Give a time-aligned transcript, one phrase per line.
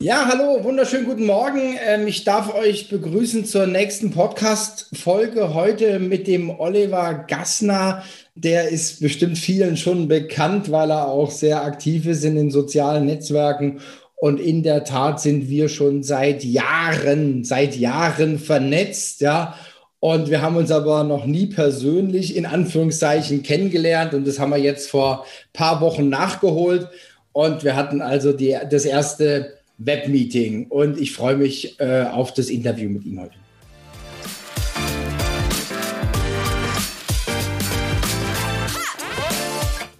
[0.00, 1.76] Ja, hallo, wunderschönen guten Morgen.
[1.84, 8.04] Ähm, ich darf euch begrüßen zur nächsten Podcast-Folge heute mit dem Oliver Gassner.
[8.36, 13.06] Der ist bestimmt vielen schon bekannt, weil er auch sehr aktiv ist in den sozialen
[13.06, 13.80] Netzwerken.
[14.14, 19.56] Und in der Tat sind wir schon seit Jahren, seit Jahren vernetzt, ja.
[19.98, 24.14] Und wir haben uns aber noch nie persönlich in Anführungszeichen kennengelernt.
[24.14, 26.88] Und das haben wir jetzt vor paar Wochen nachgeholt.
[27.32, 32.50] Und wir hatten also die, das erste Webmeeting und ich freue mich äh, auf das
[32.50, 33.36] Interview mit ihm heute.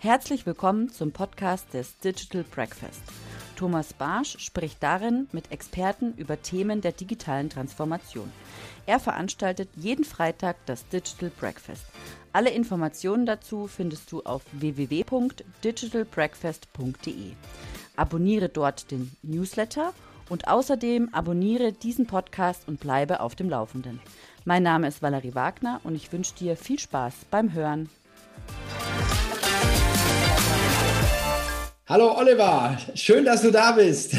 [0.01, 3.03] Herzlich willkommen zum Podcast des Digital Breakfast.
[3.57, 8.33] Thomas Barsch spricht darin mit Experten über Themen der digitalen Transformation.
[8.87, 11.85] Er veranstaltet jeden Freitag das Digital Breakfast.
[12.33, 17.33] Alle Informationen dazu findest du auf www.digitalbreakfast.de.
[17.99, 19.93] Abonniere dort den Newsletter
[20.29, 23.99] und außerdem abonniere diesen Podcast und bleibe auf dem Laufenden.
[24.45, 27.89] Mein Name ist Valerie Wagner und ich wünsche dir viel Spaß beim Hören.
[31.89, 34.15] Hallo Oliver, schön, dass du da bist.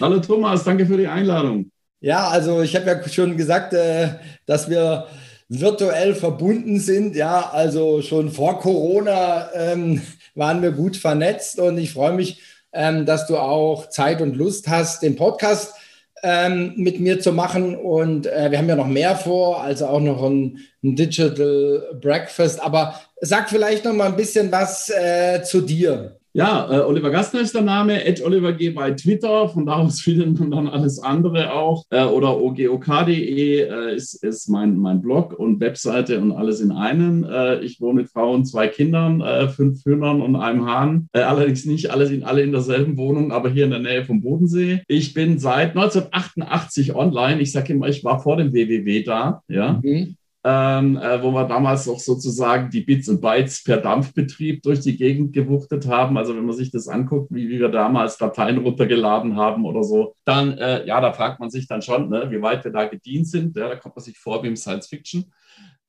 [0.00, 1.72] Hallo Thomas, danke für die Einladung.
[1.98, 4.10] Ja, also ich habe ja schon gesagt, äh,
[4.46, 5.08] dass wir
[5.48, 7.16] virtuell verbunden sind.
[7.16, 10.02] Ja, also schon vor Corona ähm,
[10.36, 12.40] waren wir gut vernetzt und ich freue mich,
[12.74, 15.74] ähm, dass du auch Zeit und Lust hast, den Podcast
[16.22, 17.76] ähm, mit mir zu machen.
[17.76, 22.60] Und äh, wir haben ja noch mehr vor, also auch noch ein, ein Digital Breakfast.
[22.60, 26.18] Aber sag vielleicht noch mal ein bisschen was äh, zu dir.
[26.36, 30.00] Ja, äh, Oliver Gastner ist der Name, Ed Oliver G bei Twitter, von da aus
[30.02, 31.84] findet man dann alles andere auch.
[31.90, 37.22] Äh, oder ogok.de äh, ist, ist mein, mein Blog und Webseite und alles in einem.
[37.22, 41.08] Äh, ich wohne mit Frau und zwei Kindern, äh, fünf Hühnern und einem Hahn.
[41.12, 44.20] Äh, allerdings nicht alle sind alle in derselben Wohnung, aber hier in der Nähe vom
[44.20, 44.82] Bodensee.
[44.88, 47.40] Ich bin seit 1988 online.
[47.42, 49.42] Ich sage immer, ich war vor dem WWW da.
[49.46, 49.80] Ja.
[49.84, 54.80] Mhm ähm, äh, wo wir damals auch sozusagen die Bits und Bytes per Dampfbetrieb durch
[54.80, 56.18] die Gegend gewuchtet haben.
[56.18, 60.14] Also wenn man sich das anguckt, wie, wie wir damals Dateien runtergeladen haben oder so,
[60.26, 63.26] dann, äh, ja, da fragt man sich dann schon, ne, wie weit wir da gedient
[63.26, 63.56] sind.
[63.56, 65.32] Ja, da kommt man sich vor wie im Science Fiction.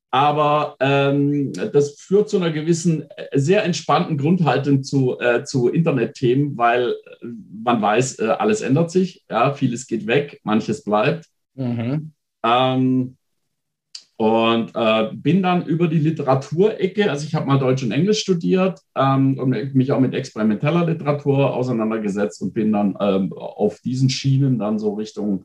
[0.10, 6.58] Aber ähm, das führt zu einer gewissen, äh, sehr entspannten Grundhaltung zu, äh, zu Internetthemen,
[6.58, 7.26] weil äh,
[7.62, 11.26] man weiß, äh, alles ändert sich, ja, vieles geht weg, manches bleibt.
[11.56, 12.14] Mhm.
[12.46, 13.18] Ähm,
[14.18, 18.80] und äh, bin dann über die Literaturecke, also ich habe mal Deutsch und Englisch studiert
[18.96, 24.58] ähm, und mich auch mit experimenteller Literatur auseinandergesetzt und bin dann ähm, auf diesen Schienen
[24.58, 25.44] dann so Richtung,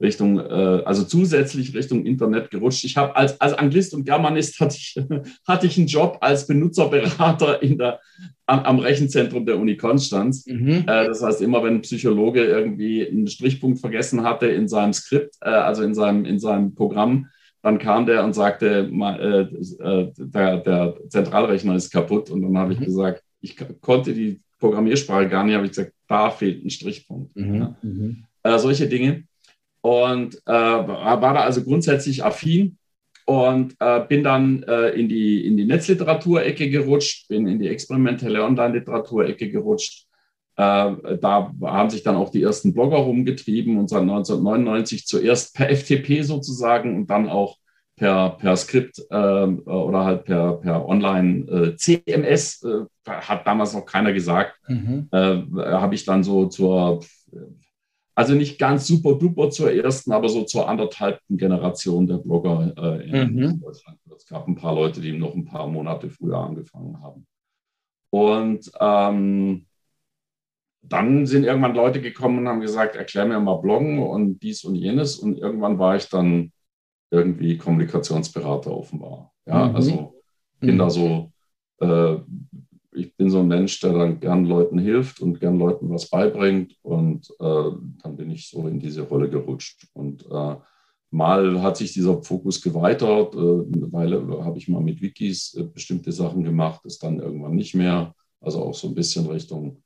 [0.00, 2.84] Richtung äh, also zusätzlich Richtung Internet gerutscht.
[2.84, 4.94] Ich habe als, als Anglist und Germanist hatte ich,
[5.48, 7.98] hatte ich einen Job als Benutzerberater in der,
[8.46, 10.46] am, am Rechenzentrum der Uni Konstanz.
[10.46, 10.84] Mhm.
[10.86, 15.34] Äh, das heißt, immer wenn ein Psychologe irgendwie einen Strichpunkt vergessen hatte in seinem Skript,
[15.40, 17.26] äh, also in seinem, in seinem Programm,
[17.62, 22.28] dann kam der und sagte, äh, äh, der, der, Zentralrechner ist kaputt.
[22.30, 22.84] Und dann habe ich mhm.
[22.86, 27.34] gesagt, ich konnte die Programmiersprache gar nicht, habe ich gesagt, da fehlt ein Strichpunkt.
[27.36, 27.54] Mhm.
[27.54, 27.76] Ja.
[27.82, 28.24] Mhm.
[28.42, 29.24] Äh, solche Dinge.
[29.80, 32.78] Und äh, war da also grundsätzlich affin
[33.26, 38.44] und äh, bin dann äh, in die, in die Netzliteraturecke gerutscht, bin in die experimentelle
[38.44, 40.06] Online-Literaturecke gerutscht
[40.54, 46.22] da haben sich dann auch die ersten Blogger rumgetrieben und seit 1999 zuerst per FTP
[46.22, 47.56] sozusagen und dann auch
[47.96, 53.86] per, per Skript äh, oder halt per, per Online äh, CMS, äh, hat damals noch
[53.86, 55.08] keiner gesagt, mhm.
[55.12, 57.04] Äh, habe ich dann so zur,
[58.14, 63.08] also nicht ganz super duper zur ersten, aber so zur anderthalbten Generation der Blogger äh,
[63.08, 63.60] in mhm.
[63.60, 63.98] Deutschland.
[64.16, 67.26] Es gab ein paar Leute, die noch ein paar Monate früher angefangen haben.
[68.10, 69.66] Und ähm,
[70.82, 74.74] dann sind irgendwann Leute gekommen und haben gesagt, erklär mir mal Bloggen und dies und
[74.74, 75.16] jenes.
[75.16, 76.52] Und irgendwann war ich dann
[77.10, 79.32] irgendwie Kommunikationsberater offenbar.
[79.46, 79.76] Ja, mhm.
[79.76, 80.14] also
[80.60, 80.78] bin mhm.
[80.78, 81.32] da so,
[81.80, 82.16] äh,
[82.94, 86.76] ich bin so ein Mensch, der dann gern Leuten hilft und gern Leuten was beibringt.
[86.82, 87.70] Und äh,
[88.02, 89.86] dann bin ich so in diese Rolle gerutscht.
[89.92, 90.56] Und äh,
[91.10, 93.34] mal hat sich dieser Fokus geweitert.
[93.34, 97.54] Äh, eine Weile habe ich mal mit Wikis äh, bestimmte Sachen gemacht, ist dann irgendwann
[97.54, 98.14] nicht mehr.
[98.40, 99.82] Also auch so ein bisschen Richtung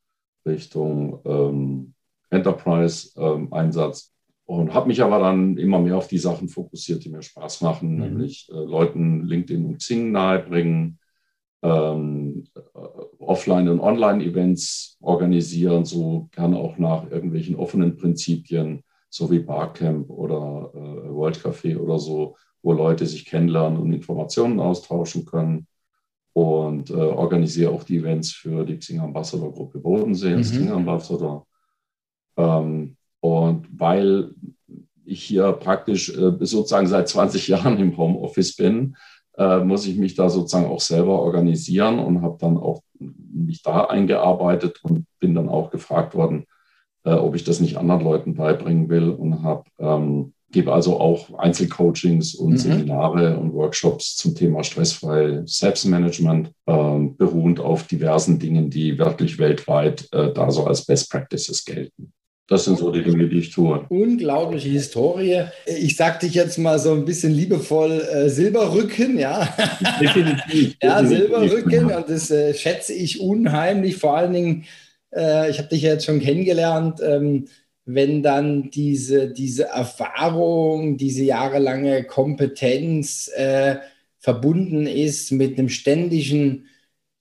[0.47, 1.95] Richtung ähm,
[2.31, 4.07] Enterprise-Einsatz.
[4.07, 4.13] Ähm,
[4.47, 7.95] und habe mich aber dann immer mehr auf die Sachen fokussiert, die mir Spaß machen,
[7.95, 8.01] mhm.
[8.01, 11.01] nämlich äh, Leuten LinkedIn und Xing nahebringen,
[11.63, 12.61] ähm, äh,
[13.19, 20.71] Offline- und Online-Events organisieren, so gerne auch nach irgendwelchen offenen Prinzipien, so wie Barcamp oder
[20.75, 25.67] äh, World Café oder so, wo Leute sich kennenlernen und Informationen austauschen können
[26.37, 30.57] und äh, organisiere auch die Events für die Xing Ambassador Gruppe Bodensee als mhm.
[30.59, 31.47] Xing Ambassador.
[32.37, 34.33] Ähm, Und weil
[35.07, 38.97] ich hier praktisch äh, sozusagen seit 20 Jahren im Homeoffice bin,
[39.39, 43.87] äh, muss ich mich da sozusagen auch selber organisieren und habe dann auch mich da
[43.87, 46.45] eingearbeitet und bin dann auch gefragt worden,
[47.05, 51.39] äh, ob ich das nicht anderen Leuten beibringen will und habe ähm, gebe also auch
[51.39, 52.57] Einzelcoachings und mhm.
[52.59, 60.09] Seminare und Workshops zum Thema stressfrei Selbstmanagement, äh, beruhend auf diversen Dingen, die wirklich weltweit
[60.13, 62.13] äh, da so als Best Practices gelten.
[62.49, 63.85] Das sind so die Dinge, die ich tue.
[63.89, 65.47] Unglaubliche Historie.
[65.67, 69.49] Ich sag dich jetzt mal so ein bisschen liebevoll äh, Silberrücken, ja.
[70.01, 70.77] Definitiv.
[70.81, 73.97] ja, Silberrücken und das äh, schätze ich unheimlich.
[73.97, 74.65] Vor allen Dingen,
[75.13, 77.49] äh, ich habe dich ja jetzt schon kennengelernt, ähm,
[77.87, 83.77] wenn dann diese, diese Erfahrung, diese jahrelange Kompetenz äh,
[84.19, 86.67] verbunden ist mit einem ständigen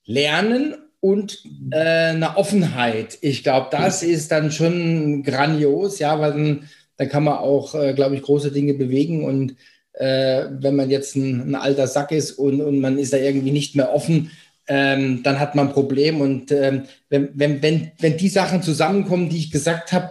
[0.05, 3.19] Lernen und äh, eine Offenheit.
[3.21, 7.93] Ich glaube, das ist dann schon grandios, ja, weil dann, dann kann man auch, äh,
[7.93, 9.23] glaube ich, große Dinge bewegen.
[9.23, 9.55] Und
[9.93, 13.51] äh, wenn man jetzt ein, ein, alter Sack ist und, und man ist da irgendwie
[13.51, 14.31] nicht mehr offen,
[14.67, 16.21] ähm, dann hat man ein Problem.
[16.21, 20.09] Und ähm, wenn, wenn, wenn, wenn die Sachen zusammenkommen, die ich gesagt habe,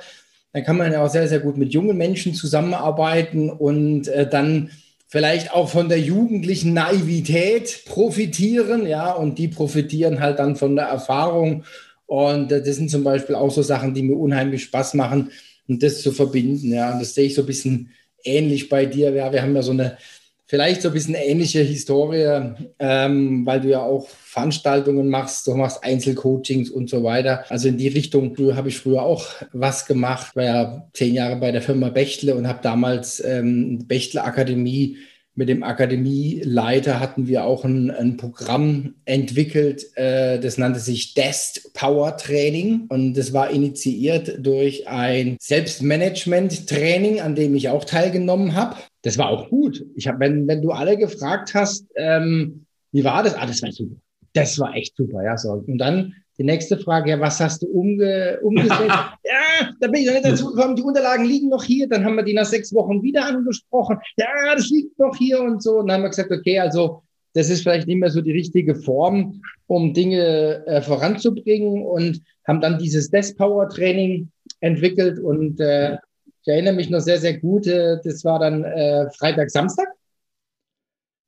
[0.55, 4.71] dann kann man ja auch sehr, sehr gut mit jungen Menschen zusammenarbeiten und äh, dann
[5.09, 10.87] vielleicht auch von der jugendlichen Naivität profitieren, ja, und die profitieren halt dann von der
[10.87, 11.65] Erfahrung.
[12.07, 15.31] Und das sind zum Beispiel auch so Sachen, die mir unheimlich Spaß machen,
[15.67, 16.93] und das zu verbinden, ja.
[16.93, 17.91] Und das sehe ich so ein bisschen
[18.23, 19.11] ähnlich bei dir.
[19.11, 19.99] Ja, wir haben ja so eine
[20.47, 25.83] vielleicht so ein bisschen ähnliche Historie, ähm, weil du ja auch Veranstaltungen machst, du machst
[25.83, 27.45] Einzelcoachings und so weiter.
[27.49, 30.37] Also in die Richtung habe ich früher auch was gemacht.
[30.37, 34.99] War ja zehn Jahre bei der Firma Bechtle und habe damals ähm, Bechtle Akademie
[35.37, 41.73] mit dem Akademieleiter hatten wir auch ein, ein Programm entwickelt, äh, das nannte sich Dest
[41.75, 48.77] Power Training und das war initiiert durch ein Selbstmanagement-Training, an dem ich auch teilgenommen habe.
[49.05, 49.85] Das war auch gut.
[49.95, 53.35] Ich habe, wenn, wenn du alle gefragt hast, ähm, wie war das?
[53.35, 53.97] Ah, das war super.
[54.33, 55.37] Das war echt super, ja.
[55.37, 55.63] So.
[55.67, 58.81] Und dann die nächste Frage, ja, was hast du umge umgesetzt?
[58.81, 61.87] ja, da bin ich noch nicht dazu gekommen, die Unterlagen liegen noch hier.
[61.87, 63.99] Dann haben wir die nach sechs Wochen wieder angesprochen.
[64.17, 65.79] Ja, das liegt noch hier und so.
[65.79, 67.03] Und dann haben wir gesagt, okay, also
[67.35, 72.63] das ist vielleicht nicht mehr so die richtige Form, um Dinge äh, voranzubringen und haben
[72.63, 74.31] dann dieses Desk Power Training
[74.61, 75.99] entwickelt und äh,
[76.45, 79.89] ich erinnere mich noch sehr, sehr gut, äh, das war dann äh, Freitag, Samstag.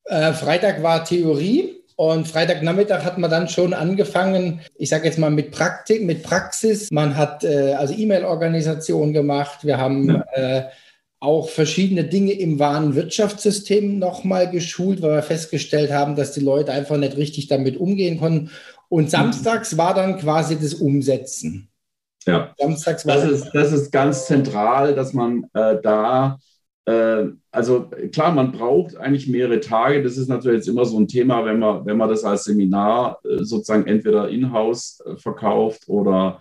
[0.05, 5.31] Äh, Freitag war Theorie und Freitagnachmittag hat man dann schon angefangen, ich sage jetzt mal
[5.31, 6.91] mit Praktik, mit Praxis.
[6.91, 9.65] Man hat äh, also E-Mail-Organisation gemacht.
[9.65, 10.25] Wir haben ja.
[10.35, 10.65] äh,
[11.19, 16.73] auch verschiedene Dinge im wahren Wirtschaftssystem nochmal geschult, weil wir festgestellt haben, dass die Leute
[16.73, 18.51] einfach nicht richtig damit umgehen konnten.
[18.91, 21.71] Und samstags war dann quasi das Umsetzen.
[22.27, 26.39] Ja, samstags das, ist, das ist ganz zentral, dass man äh, da
[26.87, 30.03] äh, also klar, man braucht eigentlich mehrere Tage.
[30.03, 33.19] Das ist natürlich jetzt immer so ein Thema, wenn man, wenn man das als Seminar
[33.25, 36.41] äh, sozusagen entweder in-house äh, verkauft oder,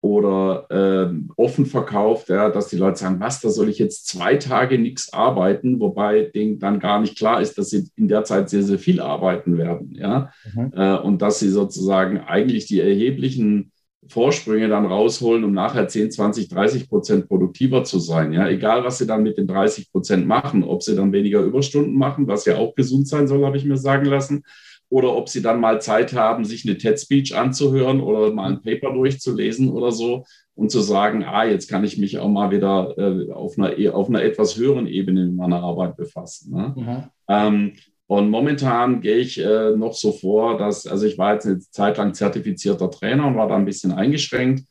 [0.00, 4.34] oder äh, offen verkauft, ja, dass die Leute sagen, was, da soll ich jetzt zwei
[4.34, 8.50] Tage nichts arbeiten, wobei denen dann gar nicht klar ist, dass sie in der Zeit
[8.50, 9.94] sehr, sehr viel arbeiten werden.
[9.94, 10.32] Ja?
[10.52, 10.72] Mhm.
[10.74, 13.70] Äh, und dass sie sozusagen eigentlich die erheblichen
[14.08, 18.32] Vorsprünge dann rausholen, um nachher 10, 20, 30 Prozent produktiver zu sein.
[18.32, 21.96] Ja, egal, was sie dann mit den 30 Prozent machen, ob sie dann weniger Überstunden
[21.96, 24.44] machen, was ja auch gesund sein soll, habe ich mir sagen lassen,
[24.88, 28.92] oder ob sie dann mal Zeit haben, sich eine TED-Speech anzuhören oder mal ein Paper
[28.92, 33.32] durchzulesen oder so und zu sagen, ah, jetzt kann ich mich auch mal wieder äh,
[33.32, 36.54] auf, einer, auf einer etwas höheren Ebene mit meiner Arbeit befassen.
[36.54, 36.74] Ne?
[36.76, 37.02] Mhm.
[37.28, 37.72] Ähm,
[38.14, 41.96] und momentan gehe ich äh, noch so vor, dass, also ich war jetzt eine Zeit
[41.96, 44.64] lang zertifizierter Trainer und war da ein bisschen eingeschränkt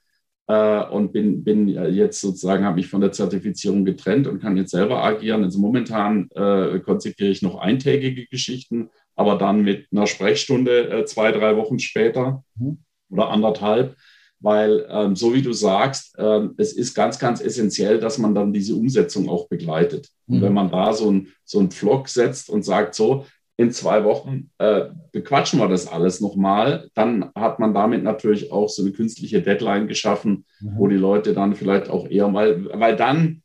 [0.48, 4.72] äh, und bin, bin jetzt sozusagen, habe mich von der Zertifizierung getrennt und kann jetzt
[4.72, 5.44] selber agieren.
[5.44, 11.34] Also momentan äh, konzipiere ich noch eintägige Geschichten, aber dann mit einer Sprechstunde äh, zwei,
[11.34, 12.78] drei Wochen später mhm.
[13.10, 13.98] oder anderthalb
[14.44, 18.52] weil ähm, so wie du sagst, ähm, es ist ganz, ganz essentiell, dass man dann
[18.52, 20.10] diese Umsetzung auch begleitet.
[20.28, 20.42] Und mhm.
[20.42, 24.50] wenn man da so ein, so ein Vlog setzt und sagt, so, in zwei Wochen
[24.58, 29.42] äh, bequatschen wir das alles nochmal, dann hat man damit natürlich auch so eine künstliche
[29.42, 30.74] Deadline geschaffen, mhm.
[30.76, 33.44] wo die Leute dann vielleicht auch eher mal, weil dann,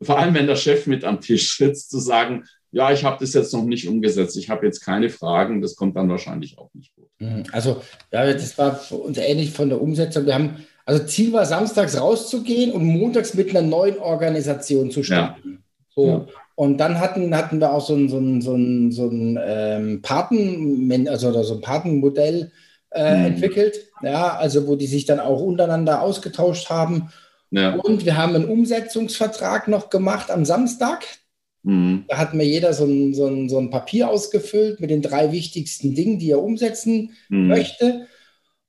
[0.00, 3.34] vor allem wenn der Chef mit am Tisch sitzt, zu sagen, ja, ich habe das
[3.34, 6.94] jetzt noch nicht umgesetzt, ich habe jetzt keine Fragen, das kommt dann wahrscheinlich auch nicht
[6.94, 7.01] gut.
[7.22, 7.44] Mhm.
[7.52, 10.26] Also, ja, das war für uns ähnlich von der Umsetzung.
[10.26, 15.50] Wir haben, also Ziel war, samstags rauszugehen und montags mit einer neuen Organisation zu starten.
[15.52, 15.58] Ja.
[15.94, 16.06] So.
[16.06, 16.26] Ja.
[16.54, 20.02] Und dann hatten, hatten wir auch so ein, so ein, so ein, so ein ähm,
[20.02, 22.52] Paten, also so ein Patenmodell
[22.90, 23.24] äh, mhm.
[23.24, 27.08] entwickelt, ja, also wo die sich dann auch untereinander ausgetauscht haben
[27.52, 27.74] Ja.
[27.74, 31.04] Und wir haben einen Umsetzungsvertrag noch gemacht am Samstag.
[31.62, 32.04] Mhm.
[32.08, 35.32] Da hat mir jeder so ein, so, ein, so ein Papier ausgefüllt mit den drei
[35.32, 37.48] wichtigsten Dingen, die er umsetzen mhm.
[37.48, 38.06] möchte.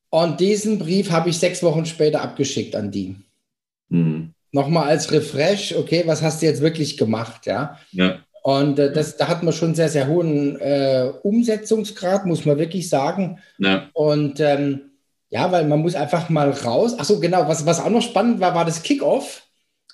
[0.10, 3.16] Und diesen Brief habe ich sechs Wochen später abgeschickt an die.
[3.90, 4.34] Mhm.
[4.52, 7.80] Nochmal als Refresh, okay, was hast du jetzt wirklich gemacht, ja?
[7.92, 8.20] Ja.
[8.44, 12.90] Und äh, das, da hat man schon sehr, sehr hohen äh, Umsetzungsgrad, muss man wirklich
[12.90, 13.40] sagen.
[13.58, 13.90] Ja.
[13.94, 14.92] Und ähm,
[15.30, 17.00] ja, weil man muss einfach mal raus.
[17.00, 19.48] Achso, genau, was, was auch noch spannend war, war das Kickoff.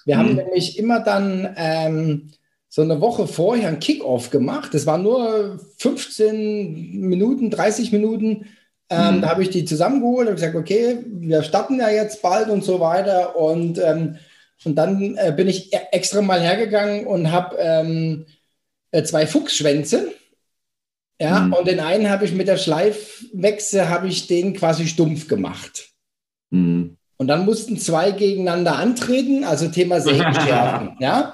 [0.04, 0.20] Wir mhm.
[0.20, 2.32] haben nämlich immer dann ähm,
[2.70, 4.74] so eine Woche vorher ein Kickoff gemacht.
[4.74, 8.46] Das war nur 15 Minuten, 30 Minuten.
[8.92, 9.22] Ähm, mhm.
[9.22, 12.80] Da habe ich die zusammengeholt und gesagt, okay, wir starten ja jetzt bald und so
[12.80, 13.36] weiter.
[13.36, 14.18] Und, ähm,
[14.64, 18.28] und dann äh, bin ich e-, extra mal hergegangen und habe ähm,
[18.92, 20.12] äh, zwei Fuchsschwänze.
[21.22, 21.54] Ja, mhm.
[21.54, 25.90] und den einen habe ich mit der Schleifwechsel, habe ich den quasi stumpf gemacht.
[26.52, 26.98] Mhm.
[27.18, 30.96] Und dann mussten zwei gegeneinander antreten, also Thema Sägenschärfen.
[31.00, 31.34] ja,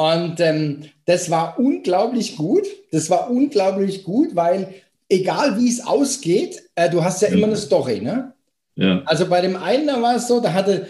[0.00, 2.66] und ähm, das war unglaublich gut.
[2.90, 4.72] Das war unglaublich gut, weil
[5.10, 8.00] egal wie es ausgeht, äh, du hast ja immer eine Story.
[8.00, 8.32] Ne?
[8.76, 9.02] Ja.
[9.04, 10.86] Also bei dem einen, da war es so, da hatte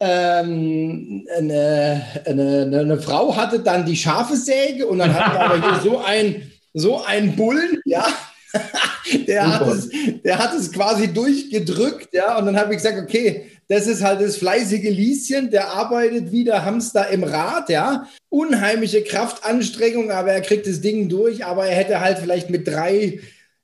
[0.00, 5.80] ähm, eine, eine, eine, Frau hatte dann die scharfe Säge und dann hatte aber hier
[5.80, 8.04] so ein, so ein Bullen, ja,
[9.26, 9.88] der, hat es,
[10.24, 14.20] der hat es quasi durchgedrückt, ja, und dann habe ich gesagt, okay, das ist halt
[14.20, 20.40] das fleißige Lieschen, der arbeitet wie der Hamster im Rad, ja, unheimliche Kraftanstrengung, aber er
[20.42, 23.20] kriegt das Ding durch, aber er hätte halt vielleicht mit drei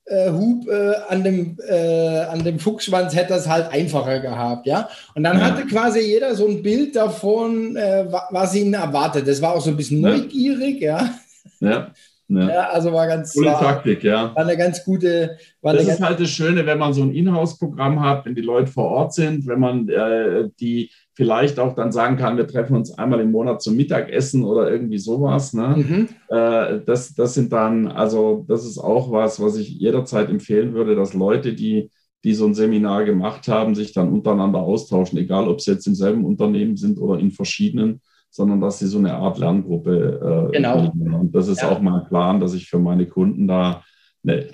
[0.08, 4.88] äh, Hub äh, an, dem, äh, an dem Fuchsschwanz hätte das halt einfacher gehabt, ja.
[5.14, 5.44] Und dann ja.
[5.44, 9.28] hatte quasi jeder so ein Bild davon, äh, was ihn erwartet.
[9.28, 11.14] Das war auch so ein bisschen neugierig, ja.
[11.60, 11.90] Ja.
[12.28, 12.48] Ja.
[12.48, 12.68] ja.
[12.68, 14.34] also war ganz Coole war, Taktik, ja.
[14.34, 15.38] War eine ganz gute.
[15.62, 18.84] das ist halt das Schöne, wenn man so ein Inhouse-Programm hat, wenn die Leute vor
[18.84, 23.18] Ort sind, wenn man äh, die vielleicht auch dann sagen kann, wir treffen uns einmal
[23.18, 25.52] im Monat zum Mittagessen oder irgendwie sowas.
[25.52, 25.74] Ne?
[25.76, 26.08] Mhm.
[26.28, 30.94] Äh, das, das sind dann, also das ist auch was, was ich jederzeit empfehlen würde,
[30.94, 31.90] dass Leute, die,
[32.22, 35.96] die so ein Seminar gemacht haben, sich dann untereinander austauschen, egal ob sie jetzt im
[35.96, 40.82] selben Unternehmen sind oder in verschiedenen, sondern dass sie so eine Art Lerngruppe äh, genau.
[40.82, 41.14] Bilden.
[41.14, 41.70] Und das ist ja.
[41.70, 43.82] auch mein Plan, dass ich für meine Kunden da
[44.22, 44.48] eine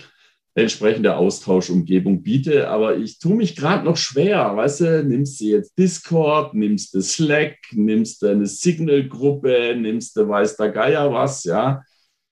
[0.55, 2.69] entsprechende Austauschumgebung biete.
[2.69, 7.01] Aber ich tue mich gerade noch schwer, weißt du, nimmst du jetzt Discord, nimmst du
[7.01, 11.83] Slack, nimmst du eine Signal-Gruppe, nimmst du weiß der Geier was, ja.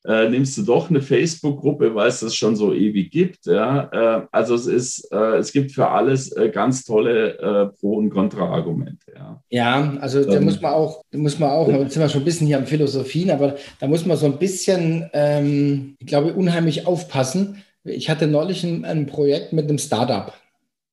[0.05, 3.47] Äh, nimmst du doch eine Facebook-Gruppe, weil es das schon so ewig gibt.
[3.47, 3.89] Ja?
[3.93, 8.11] Äh, also es ist, äh, es gibt für alles äh, ganz tolle äh, Pro- und
[8.11, 9.13] Kontra-Argumente.
[9.15, 9.43] Ja.
[9.49, 12.23] ja, also da ähm, muss man auch, da muss man auch, jetzt sind wir schon
[12.23, 16.33] ein bisschen hier am Philosophien, aber da muss man so ein bisschen, ähm, ich glaube,
[16.33, 20.33] unheimlich aufpassen, ich hatte neulich ein, ein Projekt mit einem Startup.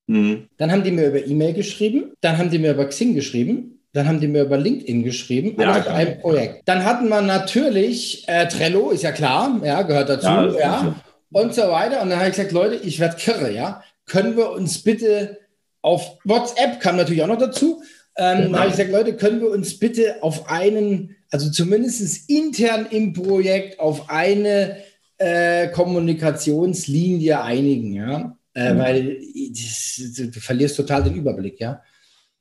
[0.06, 0.48] Mhm.
[0.58, 4.08] Dann haben die mir über E-Mail geschrieben, dann haben die mir über Xing geschrieben, dann
[4.08, 6.68] haben die mir über LinkedIn geschrieben, ja, alles ein Projekt.
[6.68, 10.96] Dann hatten wir natürlich äh, Trello, ist ja klar, ja, gehört dazu, ja, ja
[11.32, 12.02] und so weiter.
[12.02, 13.84] Und dann habe ich gesagt, Leute, ich werde kirre, ja.
[14.06, 15.38] Können wir uns bitte
[15.82, 17.82] auf WhatsApp kam natürlich auch noch dazu.
[18.18, 18.52] Ähm, genau.
[18.52, 23.14] Dann habe ich gesagt, Leute, können wir uns bitte auf einen, also zumindest intern im
[23.14, 24.78] Projekt auf eine
[25.18, 28.36] äh, Kommunikationslinie einigen, ja.
[28.56, 28.80] Äh, mhm.
[28.80, 31.82] Weil du, du verlierst total den Überblick, ja.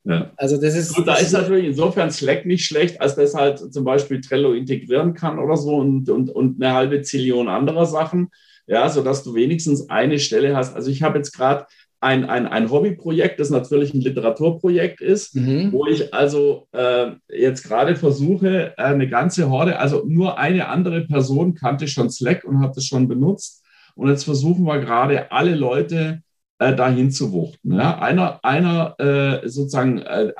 [0.09, 0.33] Ja.
[0.37, 0.97] Also das ist.
[0.97, 5.13] Und da ist natürlich insofern Slack nicht schlecht, als das halt zum Beispiel Trello integrieren
[5.13, 8.31] kann oder so und, und, und eine halbe Zillion anderer Sachen,
[8.67, 10.75] ja, sodass du wenigstens eine Stelle hast.
[10.75, 11.67] Also ich habe jetzt gerade
[12.01, 15.73] ein, ein, ein Hobbyprojekt, das natürlich ein Literaturprojekt ist, mhm.
[15.73, 21.03] wo ich also äh, jetzt gerade versuche, äh, eine ganze Horde, also nur eine andere
[21.03, 23.63] Person kannte schon Slack und hat es schon benutzt.
[23.95, 26.23] Und jetzt versuchen wir gerade alle Leute
[26.59, 27.75] äh, dahin zu wuchten.
[27.75, 27.99] Ja?
[27.99, 30.33] Einer, einer äh, sozusagen äh,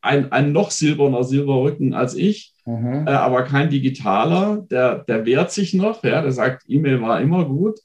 [0.00, 3.06] ein, ein noch silberner Silberrücken als ich, mhm.
[3.06, 6.22] äh, aber kein digitaler, der, der wehrt sich noch, ja?
[6.22, 7.80] der sagt, E-Mail war immer gut.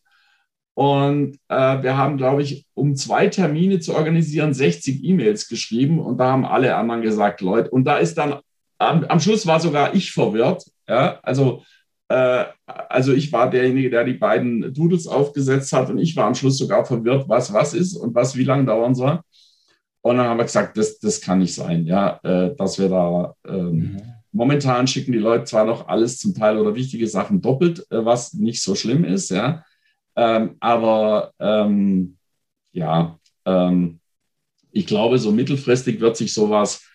[0.78, 6.18] Und äh, wir haben, glaube ich, um zwei Termine zu organisieren, 60 E-Mails geschrieben und
[6.18, 8.40] da haben alle anderen gesagt, Leute, und da ist dann,
[8.78, 10.66] am, am Schluss war sogar ich verwirrt.
[10.88, 11.20] Ja?
[11.24, 11.64] Also,
[12.08, 16.58] also ich war derjenige, der die beiden Doodles aufgesetzt hat und ich war am Schluss
[16.58, 19.22] sogar verwirrt, was was ist und was wie lange dauern soll.
[20.06, 23.34] Und dann haben wir gesagt, das, das kann nicht sein, ja, äh, dass wir da
[23.48, 24.02] ähm, mhm.
[24.32, 28.34] momentan schicken die Leute zwar noch alles zum Teil oder wichtige Sachen doppelt, äh, was
[28.34, 29.64] nicht so schlimm ist, ja.
[30.16, 32.18] Ähm, aber ähm,
[32.72, 34.00] ja, ähm,
[34.72, 36.86] ich glaube, so mittelfristig wird sich sowas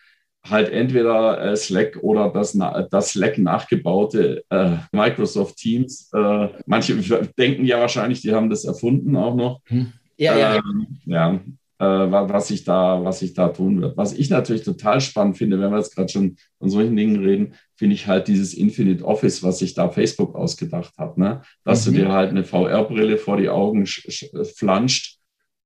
[0.48, 2.58] halt entweder äh, Slack oder das,
[2.90, 6.10] das Slack nachgebaute äh, Microsoft Teams.
[6.14, 6.96] Äh, manche
[7.38, 9.60] denken ja wahrscheinlich, die haben das erfunden auch noch.
[9.66, 9.92] Hm.
[10.16, 10.62] Ja, ja, ja.
[10.62, 11.34] Ähm, ja.
[11.78, 13.96] äh, was sich da, was sich da tun wird.
[13.96, 17.54] Was ich natürlich total spannend finde, wenn wir jetzt gerade schon von solchen Dingen reden,
[17.76, 21.42] finde ich halt dieses Infinite Office, was sich da Facebook ausgedacht hat, ne?
[21.64, 21.94] Dass mhm.
[21.94, 25.19] du dir halt eine VR-Brille vor die Augen flanscht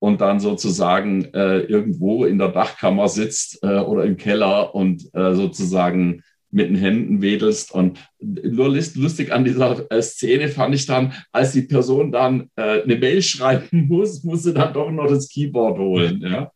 [0.04, 5.34] und dann sozusagen äh, irgendwo in der Dachkammer sitzt äh, oder im Keller und äh,
[5.34, 7.72] sozusagen mit den Händen wedelst.
[7.72, 12.82] Und nur lustig an dieser äh, Szene fand ich dann, als die Person dann äh,
[12.82, 16.20] eine Mail schreiben muss, musste dann doch noch das Keyboard holen.
[16.20, 16.52] Ja?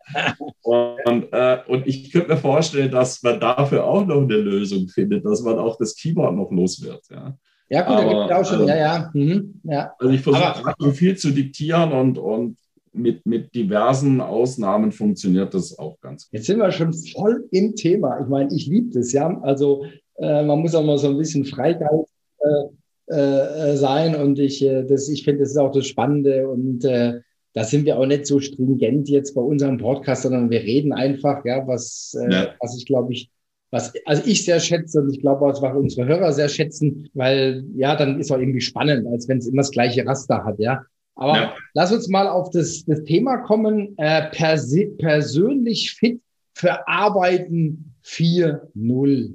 [0.61, 5.25] Und, äh, und ich könnte mir vorstellen, dass man dafür auch noch eine Lösung findet,
[5.25, 7.01] dass man auch das Keyboard noch los wird.
[7.11, 7.35] Ja.
[7.71, 9.11] Ja, gut, aber, da gibt es auch schon, äh, ja, ja.
[9.15, 9.93] Mhm, ja.
[9.99, 12.59] Also ich versuche viel zu diktieren und, und
[12.93, 16.39] mit, mit diversen Ausnahmen funktioniert das auch ganz gut.
[16.39, 18.21] Jetzt sind wir schon voll im Thema.
[18.21, 19.39] Ich meine, ich liebe das, ja.
[19.43, 19.85] Also
[20.19, 24.85] äh, man muss auch mal so ein bisschen Freigeist äh, äh, sein und ich, äh,
[24.85, 27.21] das, ich finde, das ist auch das Spannende und äh,
[27.55, 31.45] da sind wir auch nicht so stringent jetzt bei unserem Podcast, sondern wir reden einfach,
[31.45, 32.55] ja, was, äh, ja.
[32.61, 33.31] was ich glaube ich,
[33.71, 37.65] was also ich sehr schätze und ich glaube auch, was unsere Hörer sehr schätzen, weil
[37.77, 40.83] ja, dann ist auch irgendwie spannend, als wenn es immer das gleiche Raster hat, ja.
[41.19, 41.55] Aber ja.
[41.75, 43.99] lass uns mal auf das, das Thema kommen.
[43.99, 46.23] Äh, persi persönlich fit
[46.55, 49.33] für Arbeiten 4.0.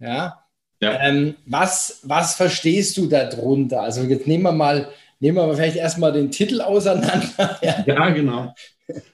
[0.00, 0.40] Ja.
[0.80, 1.00] ja.
[1.00, 3.82] Ähm, was, was verstehst du darunter?
[3.82, 4.88] Also jetzt nehmen wir mal,
[5.20, 7.58] nehmen wir mal vielleicht erstmal den Titel auseinander.
[7.62, 7.84] ja.
[7.86, 8.52] ja, genau.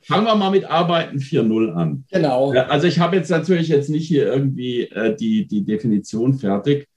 [0.01, 2.05] Fangen wir mal mit Arbeiten 4.0 an.
[2.11, 2.53] Genau.
[2.53, 6.89] Also ich habe jetzt natürlich jetzt nicht hier irgendwie äh, die, die Definition fertig.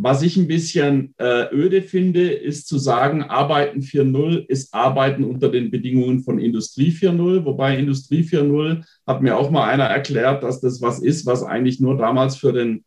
[0.00, 5.48] Was ich ein bisschen äh, öde finde, ist zu sagen, Arbeiten 4.0 ist Arbeiten unter
[5.48, 7.44] den Bedingungen von Industrie 4.0.
[7.44, 11.80] Wobei Industrie 4.0 hat mir auch mal einer erklärt, dass das was ist, was eigentlich
[11.80, 12.84] nur damals für den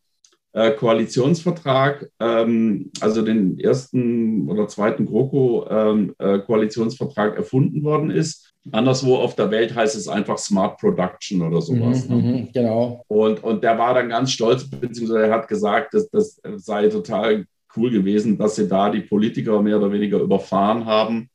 [0.54, 8.51] äh, Koalitionsvertrag, ähm, also den ersten oder zweiten GroKo-Koalitionsvertrag ähm, äh, erfunden worden ist.
[8.70, 12.08] Anderswo auf der Welt heißt es einfach Smart Production oder sowas.
[12.08, 12.22] Mhm, ne?
[12.22, 13.04] Mhm, genau.
[13.08, 17.46] Und, und der war dann ganz stolz, beziehungsweise er hat gesagt, dass das sei total
[17.76, 21.28] cool gewesen, dass sie da die Politiker mehr oder weniger überfahren haben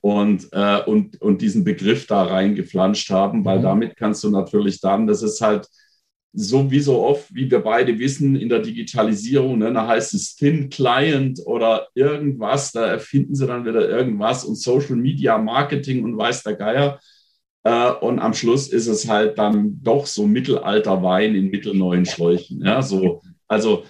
[0.00, 3.64] und, äh, und, und diesen Begriff da reingeflanscht haben, weil mhm.
[3.64, 5.68] damit kannst du natürlich dann, das ist halt
[6.32, 10.36] so wie so oft, wie wir beide wissen, in der Digitalisierung, ne, da heißt es
[10.36, 16.16] Thin Client oder irgendwas, da erfinden sie dann wieder irgendwas und Social Media Marketing und
[16.16, 17.00] weiß der Geier.
[17.64, 22.64] Äh, und am Schluss ist es halt dann doch so Mittelalter Wein in mittelneuen Schläuchen.
[22.64, 23.84] Ja, so, also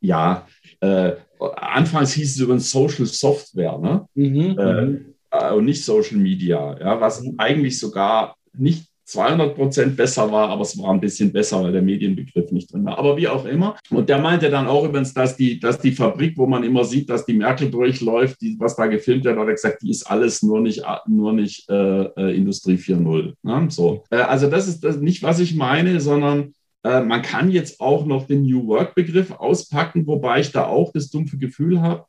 [0.00, 0.46] ja,
[0.80, 4.06] äh, anfangs hieß es übrigens Social Software, ne?
[4.14, 5.14] Mhm, äh, mhm.
[5.30, 7.34] äh, und nicht Social Media, ja, was mhm.
[7.38, 11.82] eigentlich sogar nicht 200 Prozent besser war, aber es war ein bisschen besser, weil der
[11.82, 12.98] Medienbegriff nicht drin war.
[12.98, 13.76] Aber wie auch immer.
[13.90, 17.08] Und der meinte dann auch übrigens, dass die, dass die Fabrik, wo man immer sieht,
[17.08, 20.42] dass die Merkel durchläuft, die, was da gefilmt wird, hat er gesagt, die ist alles
[20.42, 23.34] nur nicht, nur nicht äh, äh Industrie 4.0.
[23.42, 23.66] Ne?
[23.70, 24.04] So.
[24.10, 26.52] Äh, also das ist das nicht, was ich meine, sondern
[26.84, 31.10] äh, man kann jetzt auch noch den New Work-Begriff auspacken, wobei ich da auch das
[31.10, 32.04] dumpfe Gefühl habe,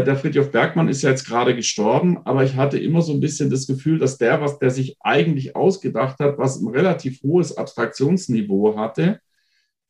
[0.00, 3.50] der Friedhof Bergmann ist ja jetzt gerade gestorben, aber ich hatte immer so ein bisschen
[3.50, 8.78] das Gefühl, dass der, was der sich eigentlich ausgedacht hat, was ein relativ hohes Abstraktionsniveau
[8.78, 9.20] hatte,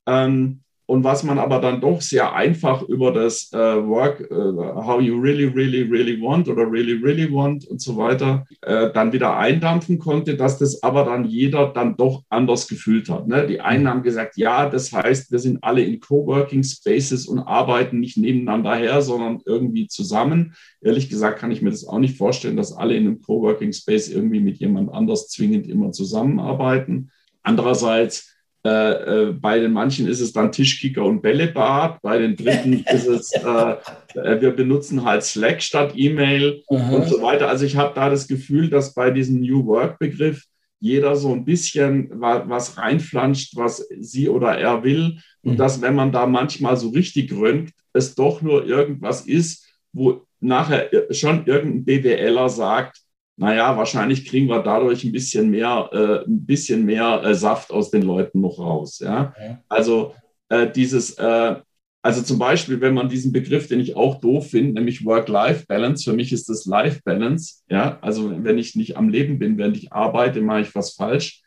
[0.06, 5.00] ähm, und was man aber dann doch sehr einfach über das äh, Work, äh, how
[5.00, 9.36] you really, really, really want oder really, really want und so weiter äh, dann wieder
[9.36, 13.28] eindampfen konnte, dass das aber dann jeder dann doch anders gefühlt hat.
[13.28, 13.46] Ne?
[13.46, 18.00] Die einen haben gesagt, ja, das heißt, wir sind alle in Coworking Spaces und arbeiten
[18.00, 20.54] nicht nebeneinander her, sondern irgendwie zusammen.
[20.80, 24.08] Ehrlich gesagt kann ich mir das auch nicht vorstellen, dass alle in einem Coworking Space
[24.08, 27.10] irgendwie mit jemand anders zwingend immer zusammenarbeiten.
[27.42, 28.31] Andererseits
[28.64, 33.06] äh, äh, bei den manchen ist es dann Tischkicker und Bällebad, bei den dritten ist
[33.06, 33.76] es, äh,
[34.14, 37.48] äh, wir benutzen halt Slack statt E-Mail und so weiter.
[37.48, 40.44] Also ich habe da das Gefühl, dass bei diesem New Work-Begriff
[40.78, 45.18] jeder so ein bisschen was reinflanscht, was sie oder er will.
[45.42, 45.56] Und mhm.
[45.56, 50.88] dass, wenn man da manchmal so richtig röntgt, es doch nur irgendwas ist, wo nachher
[51.10, 52.98] schon irgendein BWLer sagt,
[53.42, 57.90] naja, wahrscheinlich kriegen wir dadurch ein bisschen mehr, äh, ein bisschen mehr äh, Saft aus
[57.90, 59.00] den Leuten noch raus.
[59.00, 59.34] Ja?
[59.34, 59.56] Okay.
[59.68, 60.14] Also
[60.48, 61.56] äh, dieses, äh,
[62.02, 66.16] also zum Beispiel, wenn man diesen Begriff, den ich auch doof finde, nämlich Work-Life-Balance, für
[66.16, 67.64] mich ist das Life-Balance.
[67.68, 71.42] Ja, also wenn ich nicht am Leben bin, während ich arbeite, mache ich was falsch.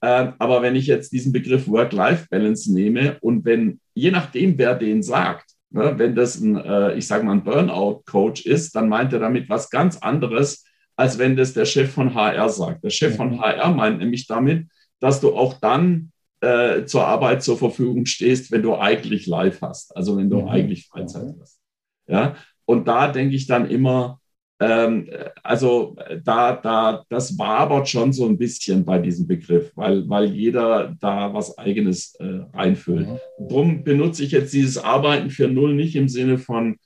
[0.00, 5.02] Ähm, aber wenn ich jetzt diesen Begriff Work-Life-Balance nehme und wenn, je nachdem, wer den
[5.02, 9.18] sagt, ne, wenn das ein, äh, ich sage mal, ein Burnout-Coach ist, dann meint er
[9.18, 10.64] damit was ganz anderes,
[10.98, 12.82] als wenn das der Chef von HR sagt.
[12.82, 14.66] Der Chef von HR meint nämlich damit,
[14.98, 19.96] dass du auch dann äh, zur Arbeit zur Verfügung stehst, wenn du eigentlich live hast,
[19.96, 20.48] also wenn du mhm.
[20.48, 21.60] eigentlich Freizeit hast.
[22.08, 22.34] Ja,
[22.64, 24.20] und da denke ich dann immer,
[24.60, 25.08] ähm,
[25.44, 30.96] also da, da, das wabert schon so ein bisschen bei diesem Begriff, weil, weil jeder
[30.98, 33.06] da was Eigenes äh, reinfüllt.
[33.06, 33.48] Mhm.
[33.48, 36.76] Drum benutze ich jetzt dieses Arbeiten für Null nicht im Sinne von,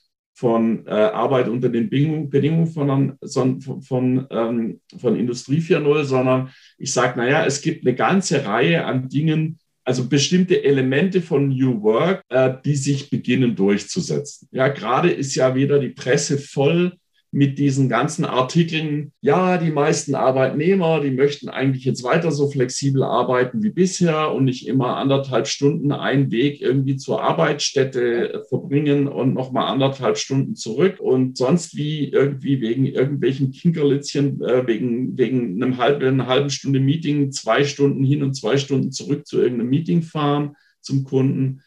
[0.42, 6.92] von äh, Arbeit unter den Bedingungen, von, von, von, ähm, von Industrie 4.0, sondern ich
[6.92, 12.24] sage, naja, es gibt eine ganze Reihe an Dingen, also bestimmte Elemente von New Work,
[12.28, 14.48] äh, die sich beginnen durchzusetzen.
[14.50, 16.98] Ja, gerade ist ja wieder die Presse voll
[17.34, 23.02] mit diesen ganzen Artikeln, ja, die meisten Arbeitnehmer, die möchten eigentlich jetzt weiter so flexibel
[23.02, 29.32] arbeiten wie bisher und nicht immer anderthalb Stunden einen Weg irgendwie zur Arbeitsstätte verbringen und
[29.32, 35.78] nochmal anderthalb Stunden zurück und sonst wie irgendwie wegen irgendwelchen Kinkerlitzchen, äh, wegen, wegen einem
[35.78, 40.02] halben, einer halben Stunde Meeting, zwei Stunden hin und zwei Stunden zurück zu irgendeinem Meeting
[40.02, 41.62] fahren zum Kunden.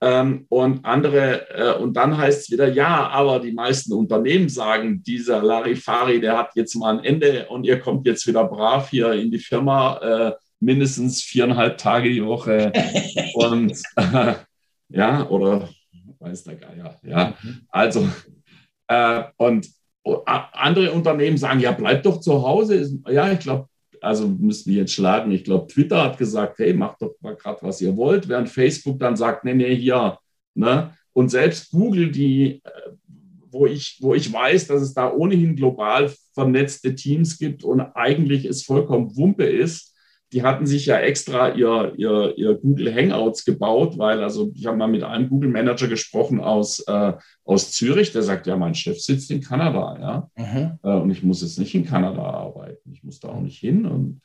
[0.00, 5.02] Ähm, und andere, äh, und dann heißt es wieder, ja, aber die meisten Unternehmen sagen,
[5.02, 9.12] dieser Larifari, der hat jetzt mal ein Ende und ihr kommt jetzt wieder brav hier
[9.12, 12.72] in die Firma, äh, mindestens viereinhalb Tage die Woche.
[13.34, 14.34] und äh,
[14.88, 15.68] ja, oder
[16.20, 17.34] weiß der Geier, ja.
[17.68, 18.08] Also,
[18.86, 19.68] äh, und
[20.24, 23.00] andere Unternehmen sagen, ja, bleib doch zu Hause.
[23.08, 23.67] Ja, ich glaube,
[24.00, 25.30] also müssen wir jetzt schlagen.
[25.30, 28.98] Ich glaube, Twitter hat gesagt, hey, macht doch mal gerade, was ihr wollt, während Facebook
[28.98, 30.18] dann sagt, nee, nee, hier.
[30.54, 30.92] Ne?
[31.12, 32.70] Und selbst Google, die, äh,
[33.50, 38.44] wo ich, wo ich weiß, dass es da ohnehin global vernetzte Teams gibt und eigentlich
[38.44, 39.87] es vollkommen Wumpe ist,
[40.32, 44.76] die hatten sich ja extra ihr, ihr, ihr Google Hangouts gebaut, weil also ich habe
[44.76, 47.14] mal mit einem Google Manager gesprochen aus, äh,
[47.44, 50.30] aus Zürich, der sagt, ja, mein Chef sitzt in Kanada, ja.
[50.36, 50.78] Mhm.
[50.82, 52.92] Äh, und ich muss jetzt nicht in Kanada arbeiten.
[52.92, 53.86] Ich muss da auch nicht hin.
[53.86, 54.20] Und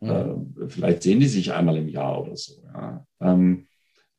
[0.00, 0.10] mhm.
[0.10, 3.06] äh, vielleicht sehen die sich einmal im Jahr oder so, ja.
[3.20, 3.66] Ähm,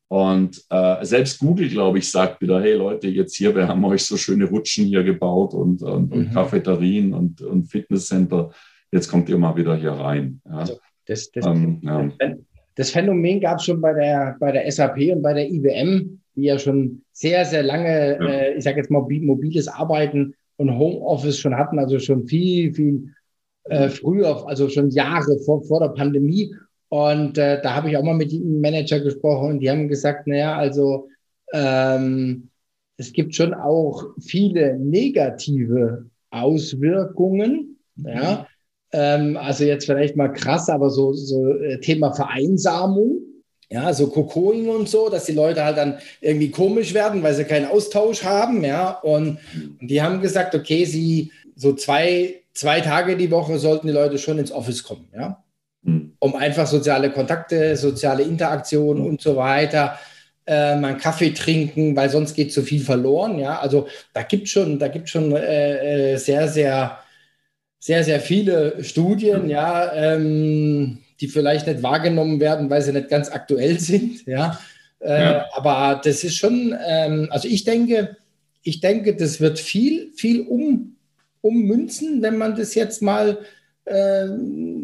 [0.08, 4.04] und äh, selbst Google, glaube ich, sagt wieder, hey Leute, jetzt hier, wir haben euch
[4.04, 6.18] so schöne Rutschen hier gebaut und, und, mhm.
[6.18, 8.52] und Cafeterien und, und Fitnesscenter.
[8.92, 10.42] Jetzt kommt ihr mal wieder hier rein.
[10.44, 10.58] Ja.
[10.58, 10.80] Also
[11.12, 12.36] das, das, um, ähm, ja.
[12.76, 16.44] das Phänomen gab es schon bei der, bei der SAP und bei der IBM, die
[16.44, 18.28] ja schon sehr, sehr lange, ja.
[18.28, 23.14] äh, ich sage jetzt mal, mobiles Arbeiten und Homeoffice schon hatten, also schon viel, viel
[23.66, 26.56] äh, früher, also schon Jahre vor, vor der Pandemie.
[26.90, 30.28] Und äh, da habe ich auch mal mit dem Manager gesprochen und die haben gesagt,
[30.28, 31.08] naja, also
[31.54, 32.50] ähm,
[32.98, 37.78] es gibt schon auch viele negative Auswirkungen.
[37.98, 38.48] Ja,
[38.92, 43.20] ähm, also jetzt vielleicht mal krass, aber so, so äh, Thema Vereinsamung.
[43.70, 47.46] Ja, so Kokoing und so, dass die Leute halt dann irgendwie komisch werden, weil sie
[47.46, 49.00] keinen Austausch haben, ja.
[49.00, 49.38] Und,
[49.80, 54.18] und die haben gesagt, okay, sie so zwei, zwei Tage die Woche sollten die Leute
[54.18, 55.42] schon ins Office kommen, ja.
[55.86, 56.12] Hm.
[56.20, 59.98] Um einfach soziale Kontakte, soziale Interaktion und so weiter
[60.46, 63.40] äh, mal einen Kaffee trinken, weil sonst geht zu viel verloren.
[63.40, 66.98] Ja, also da gibt schon, da gibt schon äh, äh sehr, sehr
[67.82, 73.30] sehr, sehr viele Studien, ja, ähm, die vielleicht nicht wahrgenommen werden, weil sie nicht ganz
[73.30, 74.60] aktuell sind, ja.
[75.00, 75.46] Äh, ja.
[75.54, 78.18] Aber das ist schon, ähm, also ich denke,
[78.62, 80.96] ich denke, das wird viel, viel um,
[81.42, 83.40] ummünzen, wenn man das jetzt mal
[83.86, 84.28] äh,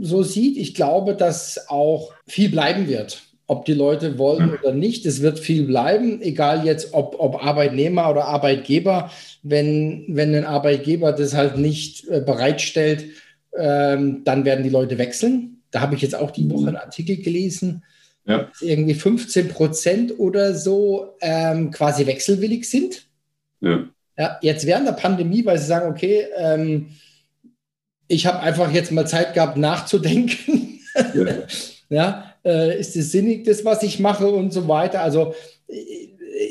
[0.01, 0.57] so sieht.
[0.57, 5.05] Ich glaube, dass auch viel bleiben wird ob die Leute wollen oder nicht.
[5.05, 9.09] Es wird viel bleiben, egal jetzt ob, ob Arbeitnehmer oder Arbeitgeber.
[9.41, 13.05] Wenn, wenn ein Arbeitgeber das halt nicht äh, bereitstellt,
[13.57, 15.61] ähm, dann werden die Leute wechseln.
[15.71, 17.83] Da habe ich jetzt auch die Woche einen Artikel gelesen,
[18.25, 18.43] ja.
[18.43, 23.05] dass irgendwie 15 Prozent oder so ähm, quasi wechselwillig sind.
[23.61, 23.87] Ja.
[24.17, 24.37] ja.
[24.41, 26.89] Jetzt während der Pandemie, weil sie sagen, okay, ähm,
[28.09, 30.79] ich habe einfach jetzt mal Zeit gehabt, nachzudenken.
[31.13, 31.25] Ja.
[31.89, 35.01] ja äh, ist es sinnig, das, was ich mache und so weiter.
[35.01, 35.33] Also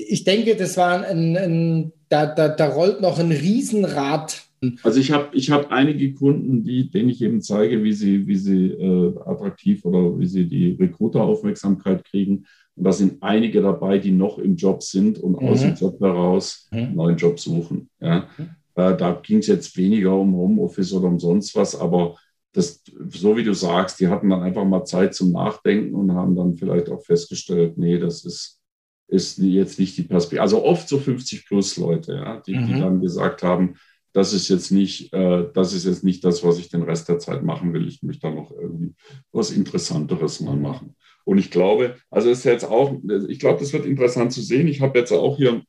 [0.09, 4.42] ich denke, das war ein, ein da, da, da rollt noch ein Riesenrad.
[4.82, 8.37] Also ich habe ich hab einige Kunden, die, denen ich eben zeige, wie sie, wie
[8.37, 12.46] sie äh, attraktiv oder wie sie die Recruiter-Aufmerksamkeit kriegen.
[12.74, 15.48] Und da sind einige dabei, die noch im Job sind und mhm.
[15.48, 16.78] aus dem Job heraus mhm.
[16.78, 17.88] einen neuen Job suchen.
[18.00, 18.28] Ja.
[18.37, 18.44] Mhm.
[18.76, 22.16] Äh, da ging es jetzt weniger um Homeoffice oder um sonst was, aber
[22.56, 26.34] das, so wie du sagst, die hatten dann einfach mal Zeit zum Nachdenken und haben
[26.34, 28.62] dann vielleicht auch festgestellt, nee, das ist,
[29.08, 30.40] ist jetzt nicht die Perspektive.
[30.40, 32.66] Also oft so 50 plus Leute, ja, die, mhm.
[32.66, 33.74] die dann gesagt haben,
[34.14, 37.18] das ist jetzt nicht, äh, das ist jetzt nicht das, was ich den Rest der
[37.18, 37.86] Zeit machen will.
[37.86, 38.94] Ich möchte da noch irgendwie
[39.32, 40.96] was Interessanteres mal machen.
[41.26, 42.96] Und ich glaube, also ist jetzt auch,
[43.28, 44.66] ich glaube, das wird interessant zu sehen.
[44.66, 45.62] Ich habe jetzt auch hier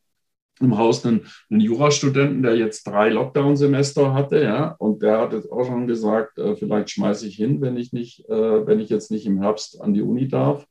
[0.60, 5.52] im Haus einen, einen Jurastudenten, der jetzt drei Lockdown-Semester hatte, ja, und der hat jetzt
[5.52, 9.12] auch schon gesagt, äh, vielleicht schmeiße ich hin, wenn ich nicht, äh, wenn ich jetzt
[9.12, 10.66] nicht im Herbst an die Uni darf.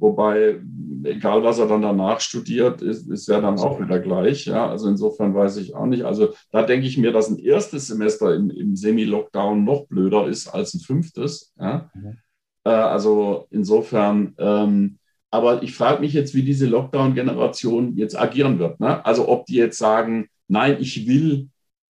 [0.00, 0.58] Wobei,
[1.04, 4.46] egal was er dann danach studiert, ist, ist ja dann auch wieder gleich.
[4.46, 4.66] Ja?
[4.66, 6.04] Also insofern weiß ich auch nicht.
[6.04, 10.48] Also da denke ich mir, dass ein erstes Semester im, im Semi-Lockdown noch blöder ist
[10.48, 11.52] als ein fünftes.
[11.60, 11.90] Ja?
[11.92, 12.16] Mhm.
[12.64, 14.98] Äh, also insofern, ähm,
[15.30, 18.80] aber ich frage mich jetzt, wie diese Lockdown-Generation jetzt agieren wird.
[18.80, 19.04] Ne?
[19.04, 21.48] Also ob die jetzt sagen, nein, ich will,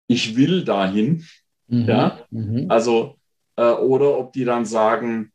[0.06, 1.24] ich will dahin.
[1.68, 1.84] Mhm.
[1.84, 2.18] Ja?
[2.30, 2.66] Mhm.
[2.68, 3.16] Also,
[3.56, 5.32] äh, oder ob die dann sagen,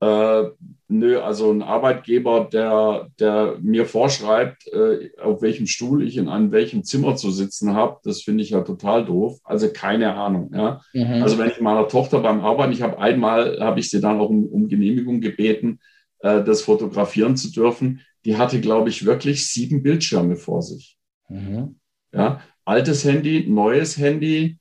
[0.00, 0.44] äh,
[0.88, 6.52] nö, also ein Arbeitgeber, der, der mir vorschreibt, äh, auf welchem Stuhl ich in einem
[6.52, 9.38] welchem Zimmer zu sitzen habe, das finde ich ja total doof.
[9.42, 10.52] Also keine Ahnung.
[10.54, 10.80] Ja?
[10.92, 11.22] Mhm.
[11.22, 14.28] Also wenn ich meiner Tochter beim Arbeiten, ich habe einmal, habe ich sie dann auch
[14.28, 15.80] um, um Genehmigung gebeten,
[16.22, 18.00] äh, das fotografieren zu dürfen.
[18.24, 20.96] Die hatte, glaube ich, wirklich sieben Bildschirme vor sich.
[21.28, 21.76] Mhm.
[22.12, 22.40] Ja?
[22.64, 24.58] Altes Handy, neues Handy,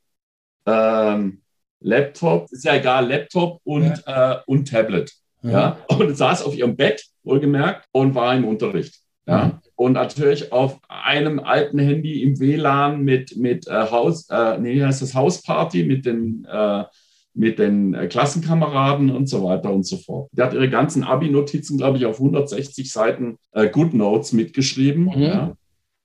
[0.66, 1.42] ähm,
[1.80, 4.34] Laptop, ist ja egal, Laptop und, ja.
[4.34, 5.12] äh, und Tablet.
[5.44, 5.80] Ja.
[5.90, 9.00] und saß auf ihrem Bett, wohlgemerkt, und war im Unterricht.
[9.26, 9.46] Ja.
[9.46, 9.60] Mhm.
[9.76, 15.02] Und natürlich auf einem alten Handy im WLAN mit, mit äh, Haus, äh, nee, heißt
[15.02, 16.84] das Hausparty mit den, äh,
[17.34, 20.30] mit den äh, Klassenkameraden und so weiter und so fort.
[20.34, 25.06] Die hat ihre ganzen Abi-Notizen, glaube ich, auf 160 Seiten äh, Good Notes mitgeschrieben.
[25.06, 25.22] Mhm.
[25.22, 25.58] Ja.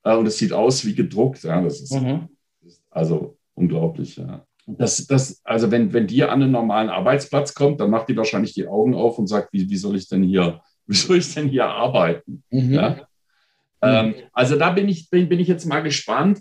[0.05, 1.43] Äh, und es sieht aus wie gedruckt.
[1.43, 1.61] Ja.
[1.61, 2.29] Das ist, mhm.
[2.91, 4.17] also unglaublich.
[4.17, 4.45] Ja.
[4.67, 8.53] Das, das, also wenn, wenn die an einen normalen Arbeitsplatz kommt, dann macht die wahrscheinlich
[8.55, 11.49] die Augen auf und sagt, wie, wie soll ich denn hier, wie soll ich denn
[11.49, 12.43] hier arbeiten?
[12.51, 12.73] Mhm.
[12.73, 13.01] Ja?
[13.83, 16.41] Ähm, also da bin ich, bin, bin ich jetzt mal gespannt,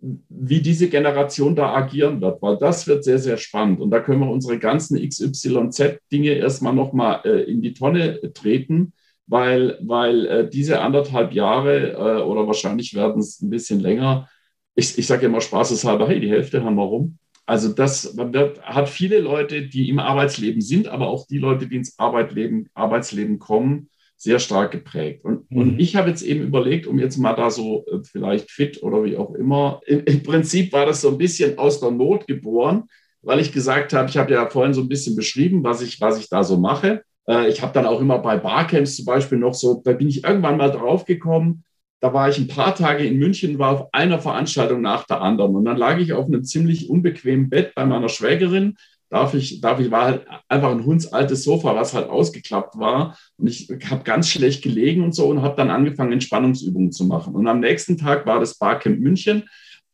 [0.00, 3.80] wie diese da agieren wird, weil das wird sehr, sehr spannend.
[3.80, 8.92] Und da können wir unsere ganzen XYZ-Dinge erstmal nochmal äh, in die Tonne treten,
[9.26, 14.28] weil, weil äh, diese anderthalb Jahre äh, oder wahrscheinlich werden es ein bisschen länger,
[14.74, 17.18] ich, ich sage immer spaßeshalber, hey, die Hälfte haben wir rum.
[17.46, 21.76] Also das wird, hat viele Leute, die im Arbeitsleben sind, aber auch die Leute, die
[21.76, 23.88] ins Arbeitsleben, Arbeitsleben kommen,
[24.24, 25.22] sehr stark geprägt.
[25.22, 25.58] Und, mhm.
[25.58, 29.04] und ich habe jetzt eben überlegt, um jetzt mal da so äh, vielleicht fit oder
[29.04, 32.84] wie auch immer, im, im, Prinzip war das so ein bisschen aus der Not geboren,
[33.20, 36.18] weil ich gesagt habe, ich habe ja vorhin so ein bisschen beschrieben, was ich, was
[36.18, 37.02] ich da so mache.
[37.28, 40.24] Äh, ich habe dann auch immer bei Barcamps zum Beispiel noch so, da bin ich
[40.24, 41.62] irgendwann mal drauf gekommen,
[42.00, 45.54] da war ich ein paar Tage in München, war auf einer Veranstaltung nach der anderen.
[45.54, 48.76] Und dann lag ich auf einem ziemlich unbequemen Bett bei meiner Schwägerin.
[49.14, 53.16] Darf ich, darf ich, war halt einfach ein hundsaltes Sofa, was halt ausgeklappt war.
[53.36, 57.32] Und ich habe ganz schlecht gelegen und so und habe dann angefangen, Entspannungsübungen zu machen.
[57.32, 59.44] Und am nächsten Tag war das Barcamp München.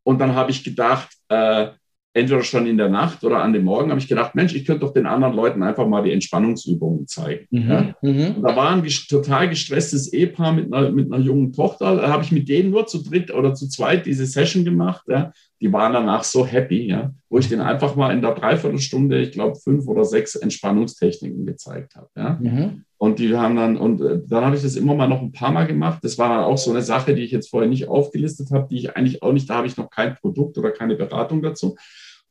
[0.04, 1.66] Und dann habe ich gedacht, äh,
[2.14, 4.86] entweder schon in der Nacht oder an dem Morgen, habe ich gedacht, Mensch, ich könnte
[4.86, 7.46] doch den anderen Leuten einfach mal die Entspannungsübungen zeigen.
[7.50, 7.94] Mhm, ja?
[8.00, 8.42] mhm.
[8.42, 11.96] Da war ein total gestresstes Ehepaar mit einer, mit einer jungen Tochter.
[11.96, 15.02] Da habe ich mit denen nur zu dritt oder zu zweit diese Session gemacht.
[15.08, 15.30] Ja?
[15.60, 17.12] Die waren danach so happy, ja?
[17.28, 21.96] wo ich denen einfach mal in der Dreiviertelstunde, ich glaube, fünf oder sechs Entspannungstechniken gezeigt
[21.96, 22.08] habe.
[22.16, 22.38] Ja?
[22.40, 22.84] Mhm.
[22.96, 25.52] Und die haben dann, und äh, dann habe ich das immer mal noch ein paar
[25.52, 26.00] Mal gemacht.
[26.02, 28.78] Das war dann auch so eine Sache, die ich jetzt vorher nicht aufgelistet habe, die
[28.78, 31.76] ich eigentlich auch nicht, da habe ich noch kein Produkt oder keine Beratung dazu.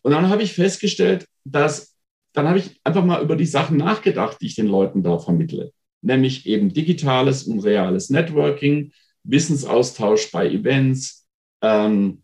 [0.02, 1.96] Und dann habe ich festgestellt, dass,
[2.34, 5.72] dann habe ich einfach mal über die Sachen nachgedacht, die ich den Leuten da vermittle.
[6.02, 8.92] Nämlich eben digitales und reales Networking,
[9.24, 11.28] Wissensaustausch bei Events,
[11.62, 12.22] ähm,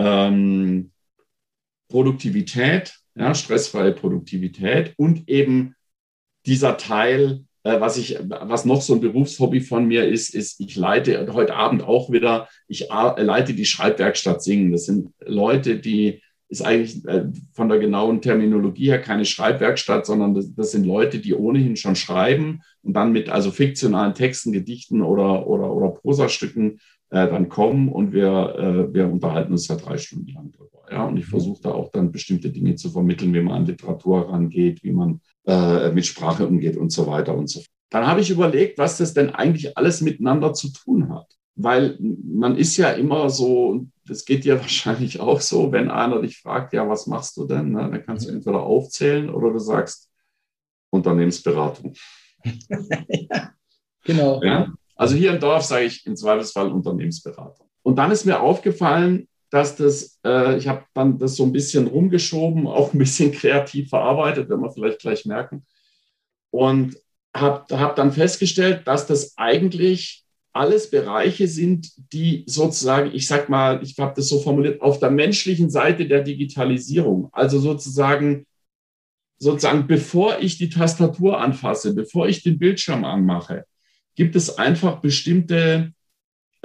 [0.00, 0.92] ähm,
[1.88, 5.74] Produktivität, ja, stressfreie Produktivität und eben
[6.46, 10.76] dieser Teil, äh, was ich, was noch so ein Berufshobby von mir ist, ist, ich
[10.76, 14.72] leite heute Abend auch wieder, ich leite die Schreibwerkstatt Singen.
[14.72, 20.34] Das sind Leute, die ist eigentlich äh, von der genauen Terminologie her keine Schreibwerkstatt, sondern
[20.34, 25.00] das, das, sind Leute, die ohnehin schon schreiben und dann mit also fiktionalen Texten, Gedichten
[25.00, 29.96] oder, oder, oder Prosastücken äh, dann kommen und wir, äh, wir unterhalten uns ja drei
[29.96, 30.82] Stunden lang drüber.
[30.90, 31.06] Ja?
[31.06, 31.30] Und ich mhm.
[31.30, 35.20] versuche da auch dann bestimmte Dinge zu vermitteln, wie man an Literatur rangeht, wie man
[35.46, 37.70] äh, mit Sprache umgeht und so weiter und so fort.
[37.90, 41.26] Dann habe ich überlegt, was das denn eigentlich alles miteinander zu tun hat.
[41.62, 46.38] Weil man ist ja immer so, das geht dir wahrscheinlich auch so, wenn einer dich
[46.38, 47.72] fragt, ja, was machst du denn?
[47.72, 47.90] Ne?
[47.90, 48.38] Dann kannst du mhm.
[48.38, 50.10] entweder aufzählen oder du sagst
[50.90, 51.94] Unternehmensberatung.
[53.08, 53.52] ja,
[54.04, 54.42] genau.
[54.42, 54.72] Ja?
[54.96, 57.68] Also hier im Dorf sage ich im Zweifelsfall Unternehmensberatung.
[57.82, 61.86] Und dann ist mir aufgefallen, dass das, äh, ich habe dann das so ein bisschen
[61.86, 65.66] rumgeschoben, auch ein bisschen kreativ verarbeitet, wenn wir vielleicht gleich merken.
[66.50, 66.96] Und
[67.34, 73.82] habe hab dann festgestellt, dass das eigentlich alles Bereiche sind, die sozusagen, ich sag mal,
[73.82, 78.46] ich habe das so formuliert, auf der menschlichen Seite der Digitalisierung, also sozusagen,
[79.38, 83.64] sozusagen, bevor ich die Tastatur anfasse, bevor ich den Bildschirm anmache,
[84.16, 85.92] gibt es einfach bestimmte,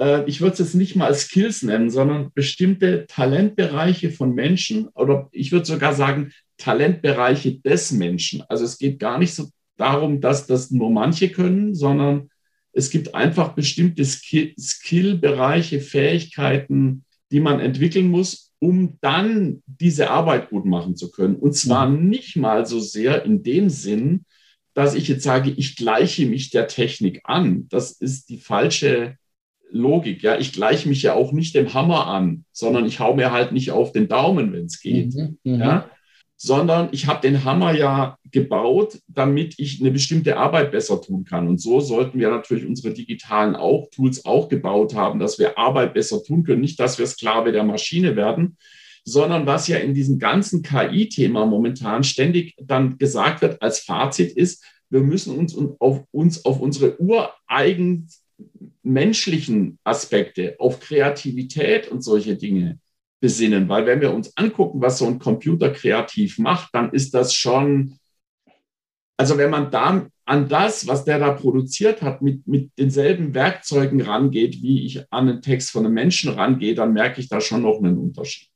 [0.00, 5.28] äh, ich würde es jetzt nicht mal Skills nennen, sondern bestimmte Talentbereiche von Menschen oder
[5.30, 8.42] ich würde sogar sagen Talentbereiche des Menschen.
[8.48, 12.30] Also es geht gar nicht so darum, dass das nur manche können, sondern
[12.76, 20.66] es gibt einfach bestimmte Skill-Bereiche, Fähigkeiten, die man entwickeln muss, um dann diese Arbeit gut
[20.66, 21.36] machen zu können.
[21.36, 22.10] Und zwar mhm.
[22.10, 24.26] nicht mal so sehr in dem Sinn,
[24.74, 27.66] dass ich jetzt sage, ich gleiche mich der Technik an.
[27.70, 29.16] Das ist die falsche
[29.70, 30.22] Logik.
[30.22, 33.52] Ja, ich gleiche mich ja auch nicht dem Hammer an, sondern ich hau mir halt
[33.52, 35.14] nicht auf den Daumen, wenn es geht.
[35.14, 35.90] Mhm, mhm, ja,
[36.36, 41.48] sondern ich habe den Hammer ja gebaut, damit ich eine bestimmte Arbeit besser tun kann.
[41.48, 45.94] Und so sollten wir natürlich unsere digitalen auch, Tools auch gebaut haben, dass wir Arbeit
[45.94, 46.60] besser tun können.
[46.60, 48.58] Nicht, dass wir Sklave der Maschine werden,
[49.04, 54.64] sondern was ja in diesem ganzen KI-Thema momentan ständig dann gesagt wird als Fazit ist,
[54.90, 58.08] wir müssen uns auf, uns auf unsere ureigen
[58.82, 62.78] menschlichen Aspekte, auf Kreativität und solche Dinge
[63.20, 63.68] besinnen.
[63.68, 67.98] Weil wenn wir uns angucken, was so ein Computer kreativ macht, dann ist das schon,
[69.16, 74.00] also wenn man da an das, was der da produziert hat, mit, mit denselben Werkzeugen
[74.00, 77.62] rangeht, wie ich an einen Text von einem Menschen rangehe, dann merke ich da schon
[77.62, 78.50] noch einen Unterschied.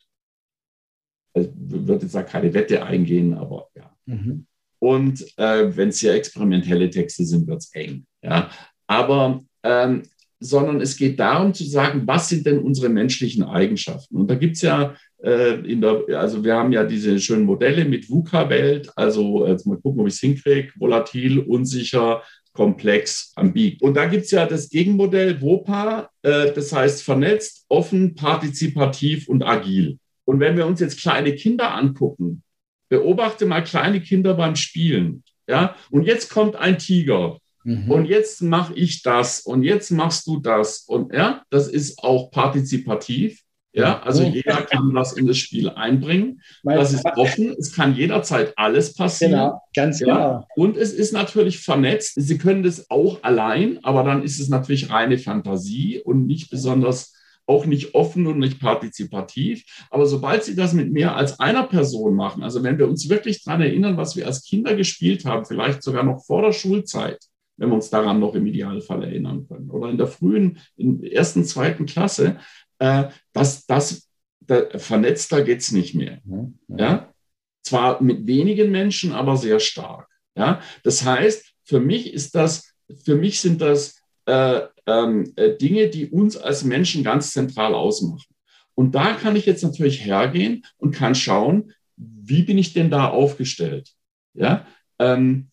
[1.34, 3.96] Ich würde jetzt da keine Wette eingehen, aber ja.
[4.06, 4.46] Mhm.
[4.80, 8.06] Und äh, wenn es hier experimentelle Texte sind, wird es eng.
[8.22, 8.50] Ja.
[8.86, 10.02] Aber ähm,
[10.40, 14.16] sondern es geht darum zu sagen, was sind denn unsere menschlichen Eigenschaften?
[14.16, 17.84] Und da gibt es ja äh, in der, also wir haben ja diese schönen Modelle
[17.84, 22.22] mit VUCA-Welt, also jetzt mal gucken, ob ich es hinkriege, volatil, unsicher,
[22.52, 23.80] komplex, ambig.
[23.82, 29.42] Und da gibt es ja das Gegenmodell WOPA, äh, das heißt vernetzt, offen, partizipativ und
[29.42, 29.98] agil.
[30.24, 32.42] Und wenn wir uns jetzt kleine Kinder angucken,
[32.88, 35.22] beobachte mal kleine Kinder beim Spielen.
[35.48, 37.90] Ja, und jetzt kommt ein Tiger Mhm.
[37.90, 40.80] Und jetzt mache ich das und jetzt machst du das.
[40.86, 43.42] Und ja, das ist auch partizipativ.
[43.72, 46.40] Ja, also jeder kann was in das Spiel einbringen.
[46.64, 47.54] Das ist offen.
[47.56, 49.32] Es kann jederzeit alles passieren.
[49.32, 50.18] Genau, ganz genau.
[50.18, 50.46] Ja.
[50.56, 52.14] Und es ist natürlich vernetzt.
[52.16, 57.14] Sie können das auch allein, aber dann ist es natürlich reine Fantasie und nicht besonders,
[57.46, 59.64] auch nicht offen und nicht partizipativ.
[59.90, 63.42] Aber sobald Sie das mit mehr als einer Person machen, also wenn wir uns wirklich
[63.42, 67.18] daran erinnern, was wir als Kinder gespielt haben, vielleicht sogar noch vor der Schulzeit,
[67.60, 69.70] wenn wir uns daran noch im Idealfall erinnern können.
[69.70, 72.38] Oder in der frühen, in der ersten, zweiten Klasse,
[72.78, 74.08] äh, das, das,
[74.40, 76.22] da, vernetzter geht es nicht mehr.
[76.24, 76.76] Ja, ja.
[76.78, 77.14] ja,
[77.62, 80.08] Zwar mit wenigen Menschen, aber sehr stark.
[80.34, 80.62] Ja?
[80.84, 82.72] Das heißt, für mich ist das,
[83.04, 88.34] für mich sind das äh, ähm, äh, Dinge, die uns als Menschen ganz zentral ausmachen.
[88.74, 93.08] Und da kann ich jetzt natürlich hergehen und kann schauen, wie bin ich denn da
[93.08, 93.90] aufgestellt?
[94.32, 94.66] Ja,
[94.98, 95.50] ähm,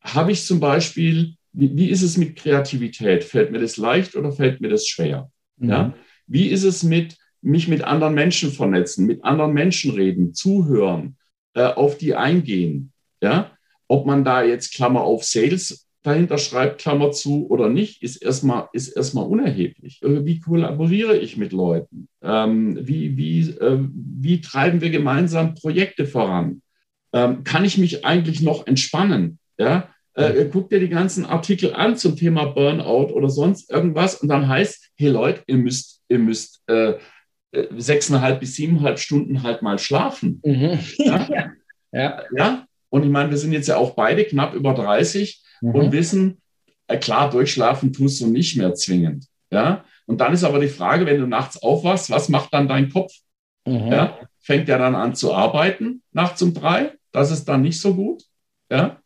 [0.00, 3.24] habe ich zum Beispiel wie, wie ist es mit Kreativität?
[3.24, 5.30] Fällt mir das leicht oder fällt mir das schwer?
[5.56, 5.68] Mhm.
[5.68, 5.94] Ja?
[6.26, 11.16] Wie ist es mit mich mit anderen Menschen vernetzen, mit anderen Menschen reden, zuhören,
[11.54, 12.92] äh, auf die eingehen?
[13.20, 13.50] Ja?
[13.88, 18.68] Ob man da jetzt Klammer auf Sales dahinter schreibt, Klammer zu oder nicht, ist erstmal,
[18.72, 20.00] ist erstmal unerheblich.
[20.02, 22.08] Äh, wie kollaboriere ich mit Leuten?
[22.22, 26.62] Ähm, wie, wie, äh, wie treiben wir gemeinsam Projekte voran?
[27.12, 29.40] Ähm, kann ich mich eigentlich noch entspannen?
[29.58, 29.88] Ja?
[30.18, 34.48] Äh, guck dir die ganzen Artikel an zum Thema Burnout oder sonst irgendwas und dann
[34.48, 36.94] heißt, hey Leute, ihr müsst, ihr müsst äh,
[37.52, 40.40] äh sechseinhalb bis siebeneinhalb Stunden halt mal schlafen.
[40.44, 40.78] Mhm.
[40.98, 41.28] Ja?
[41.92, 42.22] ja?
[42.36, 42.66] ja.
[42.90, 45.74] Und ich meine, wir sind jetzt ja auch beide knapp über 30 mhm.
[45.74, 46.42] und wissen,
[46.88, 49.26] äh, klar, durchschlafen tust du nicht mehr zwingend.
[49.52, 49.84] Ja.
[50.06, 53.12] Und dann ist aber die Frage, wenn du nachts aufwachst, was macht dann dein Kopf?
[53.66, 53.92] Mhm.
[53.92, 54.18] Ja.
[54.40, 56.92] Fängt der dann an zu arbeiten nachts um drei?
[57.12, 58.24] Das ist dann nicht so gut.
[58.68, 59.00] Ja.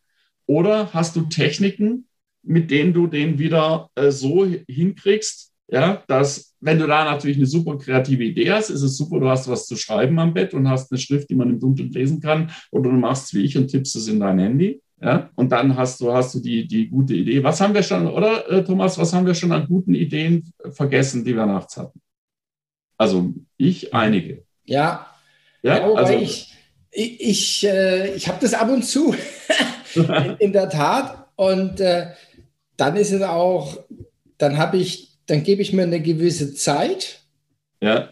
[0.53, 2.05] Oder hast du Techniken,
[2.43, 7.47] mit denen du den wieder äh, so hinkriegst, ja, dass, wenn du da natürlich eine
[7.47, 10.69] super kreative Idee hast, ist es super, du hast was zu schreiben am Bett und
[10.69, 13.57] hast eine Schrift, die man im Dunkeln lesen kann, oder du machst es wie ich
[13.57, 14.79] und tippst es in dein Handy.
[15.01, 17.43] Ja, und dann hast du, hast du die, die gute Idee.
[17.43, 21.25] Was haben wir schon, oder äh, Thomas, was haben wir schon an guten Ideen vergessen,
[21.25, 21.99] die wir nachts hatten?
[22.95, 24.45] Also ich einige.
[24.65, 25.07] Ja,
[25.63, 26.53] ja, ja also, ich,
[26.91, 29.15] ich, ich, äh, ich habe das ab und zu.
[29.95, 31.27] in, in, der Tat.
[31.35, 32.07] Und äh,
[32.77, 33.77] dann ist es auch,
[34.37, 37.21] dann habe ich, dann gebe ich mir eine gewisse Zeit.
[37.81, 38.09] Ja.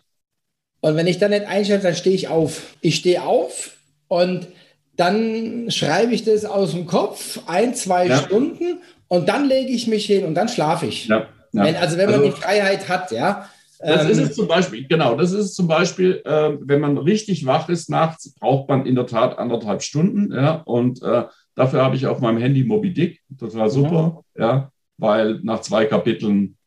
[0.81, 2.75] Und wenn ich dann nicht einstelle, dann stehe ich auf.
[2.81, 4.47] Ich stehe auf und
[4.95, 8.17] dann schreibe ich das aus dem Kopf, ein, zwei ja.
[8.17, 11.07] Stunden und dann lege ich mich hin und dann schlafe ich.
[11.07, 11.27] Ja.
[11.53, 11.65] Ja.
[11.65, 13.49] Wenn, also wenn man also, die Freiheit hat, ja.
[13.79, 16.97] Das ist ähm, es zum Beispiel, genau, das ist es zum Beispiel, äh, wenn man
[16.97, 21.23] richtig wach ist nachts, braucht man in der Tat anderthalb Stunden, ja, und äh,
[21.55, 23.21] Dafür habe ich auf meinem Handy Moby Dick.
[23.29, 24.41] Das war super, mhm.
[24.41, 26.57] ja, weil nach zwei Kapiteln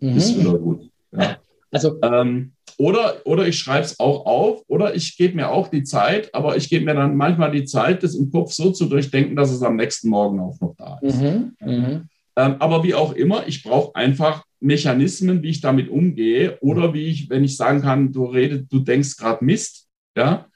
[0.00, 0.16] mhm.
[0.16, 0.90] ist wieder gut.
[1.12, 1.36] Ja.
[1.70, 5.84] Also, ähm, Oder, oder ich schreibe es auch auf oder ich gebe mir auch die
[5.84, 9.36] Zeit, aber ich gebe mir dann manchmal die Zeit, das im Kopf so zu durchdenken,
[9.36, 11.20] dass es am nächsten Morgen auch noch da ist.
[11.20, 12.08] Mhm, mhm.
[12.36, 17.06] ähm, aber wie auch immer, ich brauche einfach Mechanismen, wie ich damit umgehe oder wie
[17.06, 20.46] ich, wenn ich sagen kann, du redest, du denkst gerade Mist, ja,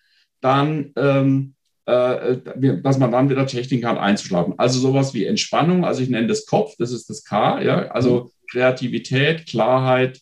[0.40, 1.57] dann, ähm, äh,
[1.88, 4.54] dass man dann wieder Techniken hat, einzuschlafen.
[4.58, 8.24] Also sowas wie Entspannung, also ich nenne das Kopf, das ist das K, ja, also
[8.24, 8.30] mhm.
[8.50, 10.20] Kreativität, Klarheit,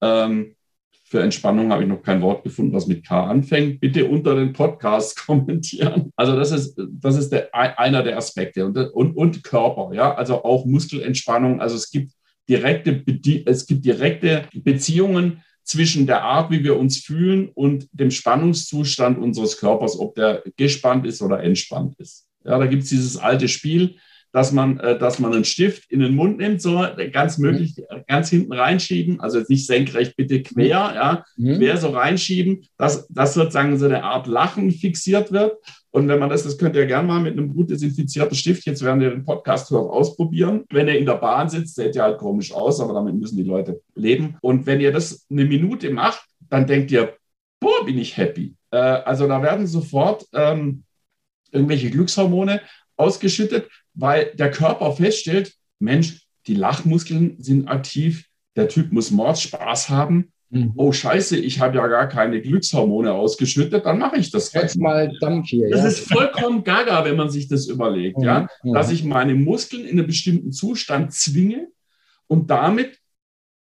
[0.00, 0.54] ähm,
[1.10, 3.80] für Entspannung habe ich noch kein Wort gefunden, was mit K anfängt.
[3.80, 6.12] Bitte unter den Podcast kommentieren.
[6.16, 8.66] Also das ist, das ist der, einer der Aspekte.
[8.66, 11.62] Und, und, und Körper, ja, also auch Muskelentspannung.
[11.62, 12.12] Also es gibt
[12.48, 13.02] direkte,
[13.46, 19.58] es gibt direkte Beziehungen zwischen der Art, wie wir uns fühlen und dem Spannungszustand unseres
[19.58, 22.26] Körpers, ob der gespannt ist oder entspannt ist.
[22.44, 23.96] Ja, da gibt es dieses alte Spiel,
[24.32, 28.02] dass man, äh, dass man einen Stift in den Mund nimmt, so ganz möglich, mhm.
[28.06, 31.58] ganz hinten reinschieben, also jetzt nicht senkrecht, bitte quer, ja, mhm.
[31.58, 35.58] quer so reinschieben, dass, dass sozusagen so eine Art Lachen fixiert wird.
[35.98, 38.84] Und wenn man das, das könnt ihr gerne mal mit einem gut desinfizierten Stift, jetzt
[38.84, 40.64] werden wir den Podcast hört, ausprobieren.
[40.70, 43.42] Wenn ihr in der Bahn sitzt, seht ihr halt komisch aus, aber damit müssen die
[43.42, 44.36] Leute leben.
[44.40, 47.14] Und wenn ihr das eine Minute macht, dann denkt ihr,
[47.58, 48.54] boah, bin ich happy.
[48.70, 50.84] Äh, also da werden sofort ähm,
[51.50, 52.60] irgendwelche Glückshormone
[52.96, 58.24] ausgeschüttet, weil der Körper feststellt, Mensch, die Lachmuskeln sind aktiv,
[58.54, 60.32] der Typ muss Mordspaß haben.
[60.50, 60.72] Mhm.
[60.76, 64.52] Oh Scheiße, ich habe ja gar keine Glückshormone ausgeschüttet, dann mache ich das.
[64.52, 65.68] Jetzt mal Dampf hier.
[65.68, 65.88] Das ja.
[65.88, 68.24] ist vollkommen gaga, wenn man sich das überlegt, mhm.
[68.24, 68.72] ja, mhm.
[68.72, 71.68] dass ich meine Muskeln in einen bestimmten Zustand zwinge
[72.26, 72.98] und damit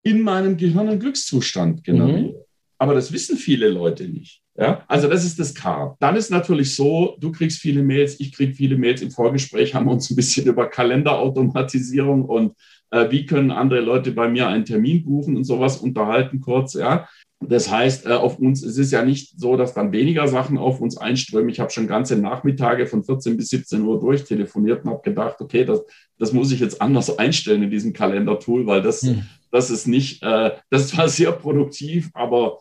[0.02, 2.32] in meinem Gehirn einen Glückszustand generiere.
[2.32, 2.34] Mhm.
[2.78, 4.42] Aber das wissen viele Leute nicht.
[4.58, 5.96] Ja, also das ist das K.
[6.00, 9.02] Dann ist natürlich so, du kriegst viele Mails, ich kriege viele Mails.
[9.02, 12.54] Im Vorgespräch haben wir uns ein bisschen über Kalenderautomatisierung und
[12.90, 16.74] äh, wie können andere Leute bei mir einen Termin buchen und sowas unterhalten kurz.
[16.74, 17.08] Ja,
[17.40, 20.80] das heißt, äh, auf uns, es ist ja nicht so, dass dann weniger Sachen auf
[20.80, 21.50] uns einströmen.
[21.50, 25.64] Ich habe schon ganze Nachmittage von 14 bis 17 Uhr durchtelefoniert und habe gedacht, okay,
[25.64, 25.82] das,
[26.18, 29.26] das muss ich jetzt anders einstellen in diesem Kalendertool, weil das, hm.
[29.50, 32.60] das ist nicht, äh, das war sehr produktiv, aber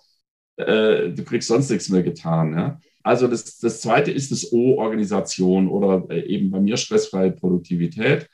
[0.58, 2.54] äh, du kriegst sonst nichts mehr getan.
[2.54, 2.80] Ja?
[3.02, 8.28] Also das, das zweite ist das O, Organisation oder äh, eben bei mir stressfreie Produktivität.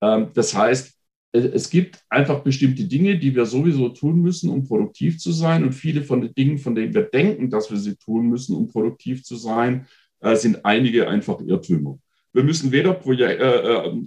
[0.00, 0.97] Ähm, das heißt,
[1.32, 5.62] es gibt einfach bestimmte Dinge, die wir sowieso tun müssen, um produktiv zu sein.
[5.62, 8.68] Und viele von den Dingen, von denen wir denken, dass wir sie tun müssen, um
[8.68, 9.86] produktiv zu sein,
[10.20, 11.98] äh, sind einige einfach Irrtümer.
[12.32, 14.02] Wir müssen weder Projek äh, äh,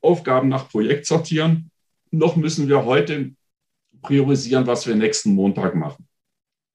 [0.00, 1.70] Aufgaben nach Projekt sortieren,
[2.10, 3.32] noch müssen wir heute
[4.02, 6.06] priorisieren, was wir nächsten Montag machen.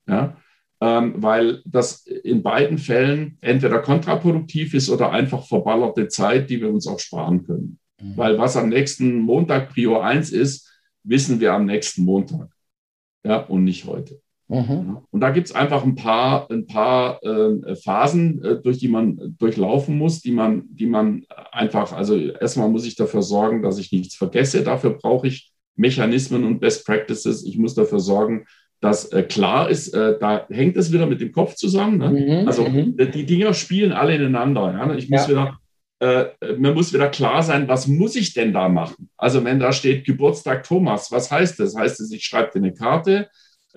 [0.07, 0.37] Ja?
[0.81, 6.69] Ähm, weil das in beiden Fällen entweder kontraproduktiv ist oder einfach verballerte Zeit, die wir
[6.69, 7.79] uns auch sparen können.
[8.01, 8.17] Mhm.
[8.17, 10.69] Weil was am nächsten Montag Prior 1 ist,
[11.03, 12.49] wissen wir am nächsten Montag.
[13.23, 14.19] Ja, und nicht heute.
[14.47, 14.97] Mhm.
[15.09, 19.35] Und da gibt es einfach ein paar, ein paar äh, Phasen, äh, durch die man
[19.37, 23.91] durchlaufen muss, die man, die man einfach, also erstmal muss ich dafür sorgen, dass ich
[23.93, 24.63] nichts vergesse.
[24.63, 27.45] Dafür brauche ich Mechanismen und Best Practices.
[27.45, 28.45] Ich muss dafür sorgen,
[28.81, 31.99] dass äh, klar ist, äh, da hängt es wieder mit dem Kopf zusammen.
[31.99, 32.09] Ne?
[32.41, 32.97] Mhm, also mhm.
[32.97, 34.73] die Dinger spielen alle ineinander.
[34.73, 34.93] Ja?
[34.95, 35.29] Ich muss ja.
[35.29, 35.59] wieder,
[36.01, 39.09] äh, mir muss wieder klar sein, was muss ich denn da machen?
[39.17, 41.75] Also wenn da steht Geburtstag Thomas, was heißt das?
[41.75, 43.29] Heißt es, ich schreibe dir eine Karte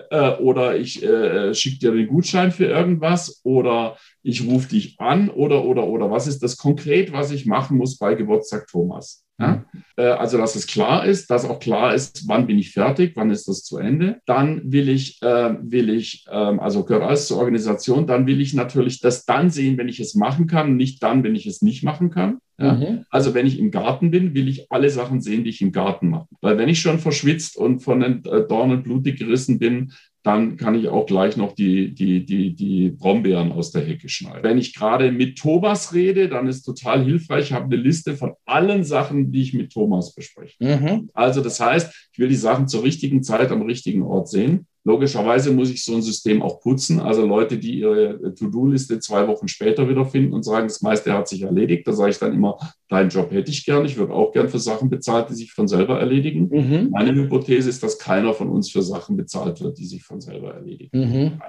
[0.09, 5.29] äh, oder ich äh, schicke dir den Gutschein für irgendwas oder ich rufe dich an
[5.29, 9.23] oder oder oder was ist das konkret, was ich machen muss bei Geburtstag Thomas?
[9.39, 9.63] Ja?
[9.71, 13.31] Äh, also, dass es klar ist, dass auch klar ist, wann bin ich fertig, wann
[13.31, 14.19] ist das zu Ende.
[14.25, 18.53] Dann will ich, äh, will ich, äh, also gehört alles zur Organisation, dann will ich
[18.53, 21.83] natürlich das dann sehen, wenn ich es machen kann, nicht dann, wenn ich es nicht
[21.83, 22.39] machen kann.
[22.57, 22.73] Ja?
[22.73, 23.05] Mhm.
[23.09, 26.09] Also wenn ich im Garten bin, will ich alle Sachen sehen, die ich im Garten
[26.09, 26.27] mache.
[26.41, 29.91] Weil wenn ich schon verschwitzt und von den äh, Dornen blutig gerissen bin,
[30.25, 34.41] dann kann ich auch gleich noch die, die, die, die Brombeeren aus der Hecke schneiden.
[34.41, 37.45] Wenn ich gerade mit Thomas rede, dann ist total hilfreich.
[37.45, 39.84] Ich habe eine Liste von allen Sachen, die ich mit Thomas
[40.15, 40.55] bespreche.
[40.59, 41.09] Mhm.
[41.13, 44.67] Also das heißt, ich will die Sachen zur richtigen Zeit am richtigen Ort sehen.
[44.87, 46.99] Logischerweise muss ich so ein System auch putzen.
[46.99, 51.41] Also Leute, die ihre To-Do-Liste zwei Wochen später wiederfinden und sagen, das meiste hat sich
[51.41, 53.83] erledigt, da sage ich dann immer, deinen Job hätte ich gern.
[53.85, 56.49] Ich würde auch gern für Sachen bezahlt, die sich von selber erledigen.
[56.51, 56.89] Mhm.
[56.91, 60.53] Meine Hypothese ist, dass keiner von uns für Sachen bezahlt wird, die sich von selber
[60.53, 60.91] erledigen.
[60.95, 61.41] Mhm.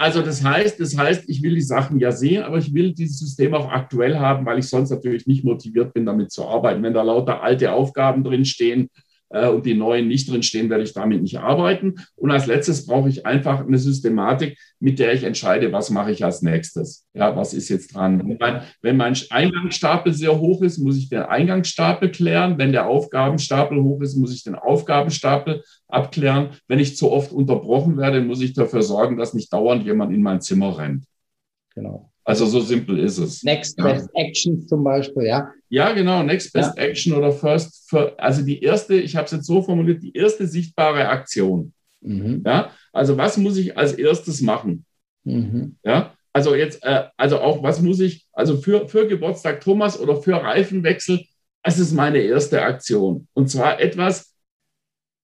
[0.00, 3.18] Also das heißt, das heißt, ich will die Sachen ja sehen, aber ich will dieses
[3.18, 6.84] System auch aktuell haben, weil ich sonst natürlich nicht motiviert bin, damit zu arbeiten.
[6.84, 8.90] Wenn da lauter alte Aufgaben drin stehen,
[9.30, 11.96] äh, und die neuen nicht drinstehen, werde ich damit nicht arbeiten.
[12.16, 16.24] Und als letztes brauche ich einfach eine Systematik, mit der ich entscheide, was mache ich
[16.24, 17.06] als nächstes.
[17.14, 18.20] Ja, was ist jetzt dran?
[18.26, 22.58] Wenn mein, wenn mein Eingangsstapel sehr hoch ist, muss ich den Eingangsstapel klären.
[22.58, 26.50] Wenn der Aufgabenstapel hoch ist, muss ich den Aufgabenstapel abklären.
[26.66, 30.22] Wenn ich zu oft unterbrochen werde, muss ich dafür sorgen, dass nicht dauernd jemand in
[30.22, 31.04] mein Zimmer rennt.
[31.74, 32.10] Genau.
[32.24, 33.42] Also so simpel ist es.
[33.42, 33.84] Next ja.
[33.84, 35.50] Best Action zum Beispiel, ja.
[35.70, 36.84] Ja, genau, Next Best ja.
[36.84, 41.08] Action oder First, also die erste, ich habe es jetzt so formuliert, die erste sichtbare
[41.08, 41.74] Aktion.
[42.00, 42.42] Mhm.
[42.46, 44.84] Ja, also was muss ich als erstes machen?
[45.24, 45.76] Mhm.
[45.84, 50.16] Ja, also jetzt, äh, also auch was muss ich, also für, für Geburtstag Thomas oder
[50.22, 51.24] für Reifenwechsel,
[51.62, 53.28] das ist meine erste Aktion.
[53.34, 54.34] Und zwar etwas,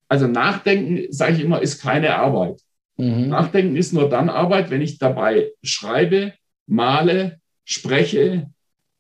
[0.09, 2.61] also Nachdenken, sage ich immer, ist keine Arbeit.
[2.97, 3.29] Mhm.
[3.29, 6.35] Nachdenken ist nur dann Arbeit, wenn ich dabei schreibe,
[6.67, 8.51] male, spreche,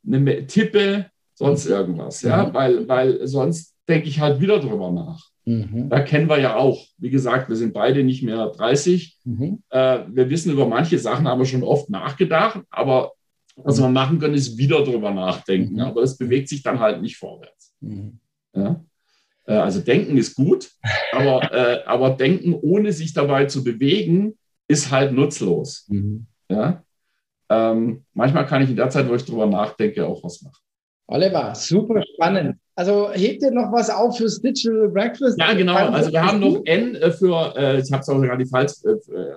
[0.02, 2.22] ne, tippe, sonst irgendwas.
[2.22, 2.54] Ja, mhm.
[2.54, 5.20] weil, weil sonst denke ich halt wieder drüber nach.
[5.44, 5.90] Mhm.
[5.90, 6.86] Da kennen wir ja auch.
[6.96, 9.18] Wie gesagt, wir sind beide nicht mehr 30.
[9.24, 9.62] Mhm.
[9.68, 13.12] Äh, wir wissen über manche Sachen, haben wir schon oft nachgedacht, aber
[13.56, 15.74] was wir machen können, ist wieder drüber nachdenken.
[15.74, 15.80] Mhm.
[15.80, 17.74] Aber es bewegt sich dann halt nicht vorwärts.
[17.80, 18.18] Mhm.
[18.54, 18.82] Ja?
[19.46, 20.70] Äh, also denken ist gut,
[21.12, 25.86] aber, äh, aber denken ohne sich dabei zu bewegen, ist halt nutzlos.
[25.88, 26.26] Mhm.
[26.48, 26.84] Ja?
[27.48, 30.60] ähm, manchmal kann ich in der Zeit, wo ich drüber nachdenke, auch was machen.
[31.06, 32.56] Oliver, super spannend.
[32.76, 35.38] Also hebt ihr noch was auf fürs Digital Breakfast?
[35.38, 35.74] Ja, genau.
[35.74, 38.90] Also wir haben noch N äh, für, äh, ich habe es auch gerade falsch, äh,
[38.90, 39.34] äh,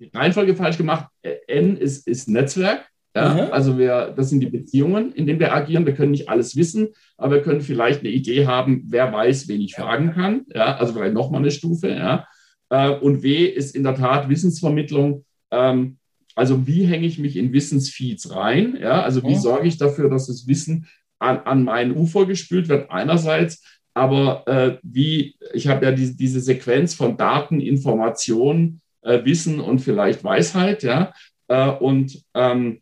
[0.00, 1.08] die Reihenfolge falsch gemacht.
[1.22, 2.86] Äh, N ist, ist Netzwerk.
[3.14, 3.52] Ja, mhm.
[3.52, 5.86] Also wir, das sind die Beziehungen, in denen wir agieren.
[5.86, 9.60] Wir können nicht alles wissen, aber wir können vielleicht eine Idee haben, wer weiß, wen
[9.60, 10.46] ich fragen kann.
[10.52, 11.90] Ja, also vielleicht nochmal eine Stufe.
[11.90, 12.26] Ja.
[12.70, 15.24] Und W ist in der Tat Wissensvermittlung.
[15.52, 15.98] Ähm,
[16.34, 18.76] also wie hänge ich mich in Wissensfeeds rein?
[18.80, 20.86] Ja, also wie sorge ich dafür, dass das Wissen
[21.18, 23.62] an, an mein Ufer gespült wird einerseits,
[23.94, 29.78] aber äh, wie, ich habe ja die, diese Sequenz von Daten, Informationen, äh, Wissen und
[29.78, 31.12] vielleicht Weisheit, ja,
[31.48, 32.80] äh, und ähm,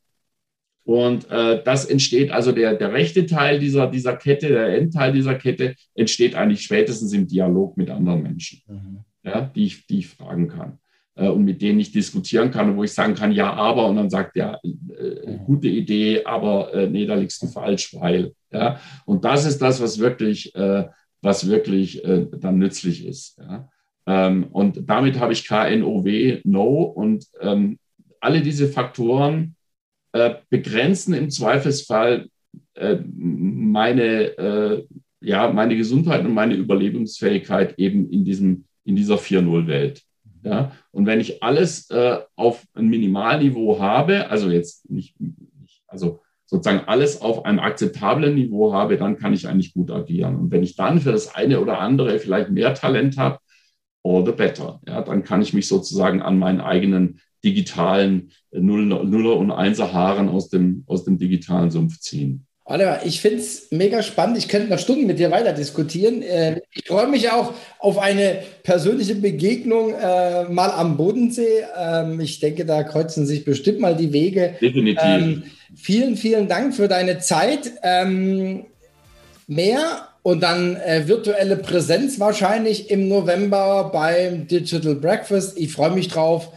[0.84, 5.36] und äh, das entsteht, also der, der rechte Teil dieser, dieser Kette, der Endteil dieser
[5.36, 8.98] Kette, entsteht eigentlich spätestens im Dialog mit anderen Menschen, mhm.
[9.22, 10.80] ja, die, ich, die ich fragen kann
[11.14, 14.10] und mit denen ich diskutieren kann und wo ich sagen kann, ja, aber, und dann
[14.10, 18.32] sagt ja, äh, gute Idee, aber äh, nee, da liegst du falsch, weil.
[18.50, 18.80] Ja?
[19.04, 20.88] Und das ist das, was wirklich, äh,
[21.20, 23.38] was wirklich äh, dann nützlich ist.
[23.38, 23.68] Ja?
[24.06, 27.78] Ähm, und damit habe ich KNOW, No, und ähm,
[28.20, 29.56] alle diese Faktoren
[30.12, 32.28] äh, begrenzen im Zweifelsfall
[32.74, 34.86] äh, meine, äh,
[35.20, 40.02] ja, meine Gesundheit und meine Überlebensfähigkeit eben in, diesem, in dieser 4-0-Welt.
[40.42, 40.72] Ja?
[40.90, 46.86] Und wenn ich alles äh, auf ein Minimalniveau habe, also jetzt nicht, nicht, also sozusagen
[46.86, 50.36] alles auf einem akzeptablen Niveau habe, dann kann ich eigentlich gut agieren.
[50.36, 53.38] Und wenn ich dann für das eine oder andere vielleicht mehr Talent habe,
[54.04, 54.80] all the better.
[54.86, 60.48] Ja, dann kann ich mich sozusagen an meinen eigenen digitalen Nuller und Einser Haaren aus
[60.48, 62.46] dem, aus dem digitalen Sumpf ziehen.
[62.64, 64.38] Oliver, ich finde es mega spannend.
[64.38, 66.22] Ich könnte noch Stunden mit dir weiter diskutieren.
[66.22, 71.64] Äh, ich freue mich auch auf eine persönliche Begegnung äh, mal am Bodensee.
[71.76, 74.54] Ähm, ich denke, da kreuzen sich bestimmt mal die Wege.
[74.60, 75.02] Definitiv.
[75.02, 75.42] Ähm,
[75.74, 77.72] vielen, vielen Dank für deine Zeit.
[77.82, 78.66] Ähm,
[79.48, 85.58] mehr und dann äh, virtuelle Präsenz wahrscheinlich im November beim Digital Breakfast.
[85.58, 86.48] Ich freue mich drauf.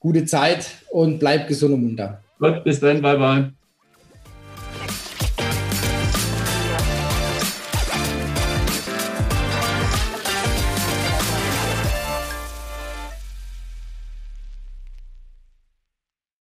[0.00, 2.22] Gute Zeit und bleib gesund und munter.
[2.38, 3.02] Gut, bis dann.
[3.02, 3.52] Bye, bye.